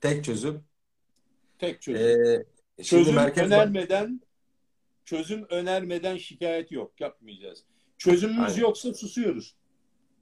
[0.01, 0.65] tek çözüm.
[1.59, 2.03] Tek çözüm.
[2.07, 2.45] Ee,
[2.77, 4.21] şimdi çözüm Merkez Bank- önermeden
[5.05, 7.01] çözüm önermeden şikayet yok.
[7.01, 7.65] Yapmayacağız.
[7.99, 8.61] Çözümümüz Aynen.
[8.61, 9.55] yoksa susuyoruz.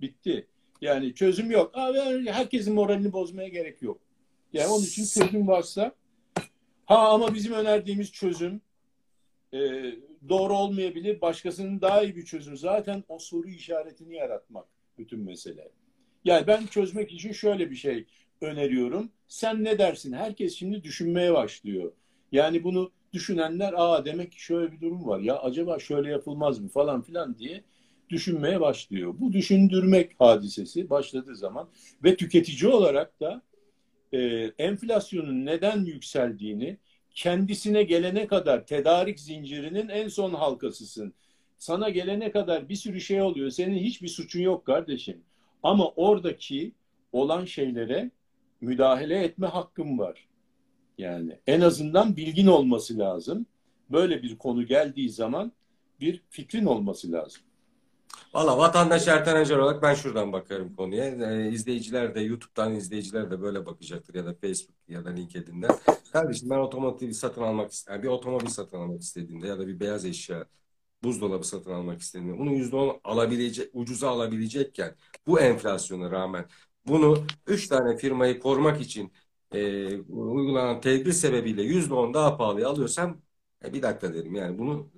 [0.00, 0.46] Bitti.
[0.80, 1.70] Yani çözüm yok.
[1.74, 4.00] Abi herkesin moralini bozmaya gerek yok.
[4.52, 5.94] Yani onun için çözüm varsa
[6.86, 8.60] ha ama bizim önerdiğimiz çözüm
[9.52, 9.58] e,
[10.28, 11.20] doğru olmayabilir.
[11.20, 12.56] Başkasının daha iyi bir çözüm.
[12.56, 14.66] Zaten o soru işaretini yaratmak
[14.98, 15.70] bütün mesele.
[16.28, 18.06] Yani ben çözmek için şöyle bir şey
[18.40, 19.10] öneriyorum.
[19.28, 20.12] Sen ne dersin?
[20.12, 21.92] Herkes şimdi düşünmeye başlıyor.
[22.32, 25.20] Yani bunu düşünenler aa demek ki şöyle bir durum var.
[25.20, 27.64] Ya acaba şöyle yapılmaz mı falan filan diye
[28.10, 29.14] düşünmeye başlıyor.
[29.18, 31.68] Bu düşündürmek hadisesi başladığı zaman
[32.04, 33.42] ve tüketici olarak da
[34.12, 34.18] e,
[34.58, 36.76] enflasyonun neden yükseldiğini
[37.14, 41.14] kendisine gelene kadar tedarik zincirinin en son halkasısın.
[41.58, 43.50] Sana gelene kadar bir sürü şey oluyor.
[43.50, 45.22] Senin hiçbir suçun yok kardeşim.
[45.62, 46.72] Ama oradaki
[47.12, 48.10] olan şeylere
[48.60, 50.28] müdahale etme hakkın var.
[50.98, 53.46] Yani en azından bilgin olması lazım.
[53.90, 55.52] Böyle bir konu geldiği zaman
[56.00, 57.42] bir fikrin olması lazım.
[58.34, 61.04] Valla vatandaş Ertan Acar olarak ben şuradan bakarım konuya.
[61.04, 65.70] Ee, izleyiciler de YouTube'dan izleyiciler de böyle bakacaktır ya da Facebook ya da LinkedIn'den.
[66.12, 68.02] Kardeşim ben otomotiv satın almak istedim.
[68.02, 70.46] bir otomobil satın almak istediğimde ya da bir beyaz eşya
[71.02, 74.96] buzdolabı satın almak istediğimde bunu %10 alabilecek, ucuza alabilecekken
[75.26, 76.46] bu enflasyona rağmen
[76.86, 79.12] bunu 3 tane firmayı korumak için
[79.52, 83.22] e, uygulanan tedbir sebebiyle %10 daha pahalıya alıyorsam
[83.64, 84.90] e, bir dakika derim yani bunu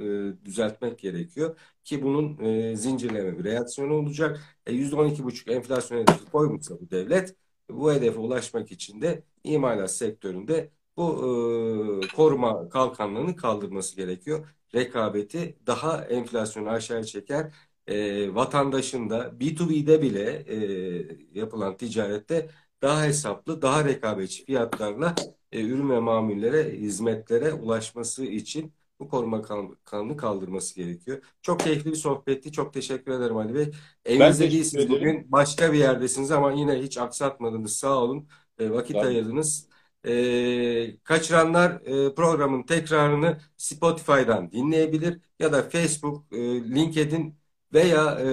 [0.42, 4.40] e, düzeltmek gerekiyor ki bunun e, zincirleme bir reaksiyonu olacak.
[4.66, 7.36] E, %12,5 enflasyon hedefi koymuşsa bu devlet
[7.70, 14.48] bu hedefe ulaşmak için de imalat sektöründe bu e, koruma kalkanlarını kaldırması gerekiyor.
[14.74, 17.54] Rekabeti daha enflasyonu aşağı çeker.
[17.86, 22.50] E, vatandaşın da B2B'de bile e, yapılan ticarette
[22.82, 25.14] daha hesaplı, daha rekabetçi fiyatlarla
[25.52, 31.22] e, ürün ve mamullere, hizmetlere ulaşması için bu koruma kan- kanunu kaldırması gerekiyor.
[31.42, 32.52] Çok keyifli bir sohbetti.
[32.52, 33.70] Çok teşekkür ederim Ali Bey.
[34.04, 35.32] Evinizde değilsiniz bugün.
[35.32, 37.76] Başka bir yerdesiniz ama yine hiç aksatmadınız.
[37.76, 38.28] Sağ olun.
[38.58, 39.06] E, vakit Tabii.
[39.06, 39.68] ayırdınız.
[40.06, 46.36] E, kaçıranlar e, programın tekrarını Spotify'dan dinleyebilir ya da Facebook, e,
[46.74, 47.34] LinkedIn
[47.72, 48.26] veya e,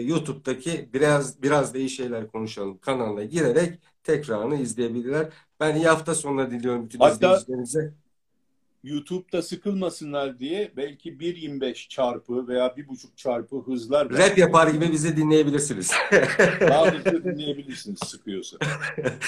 [0.00, 5.28] YouTube'daki biraz biraz da iyi şeyler konuşalım kanalına girerek tekrarını izleyebilirler.
[5.60, 7.94] Ben iyi hafta sonları diliyorum bütün Hatta- izleyicilerimize.
[8.86, 15.92] YouTube'da sıkılmasınlar diye belki 1.25 çarpı veya 1.5 çarpı hızlar Rap yapar gibi bizi dinleyebilirsiniz.
[16.90, 18.56] hızlı dinleyebilirsiniz sıkıyorsa.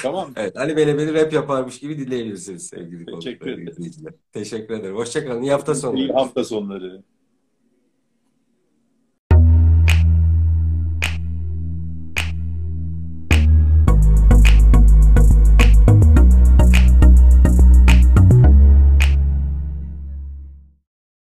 [0.02, 0.34] Tamam mı?
[0.36, 4.14] Evet, Ali Bey'le beni rap yaparmış gibi dinleyebilirsiniz sevgili Teşekkür ederim.
[4.32, 4.96] Teşekkür ederim.
[4.96, 5.42] Hoşçakalın.
[5.42, 6.00] İyi hafta sonları.
[6.00, 7.02] İyi hafta sonları.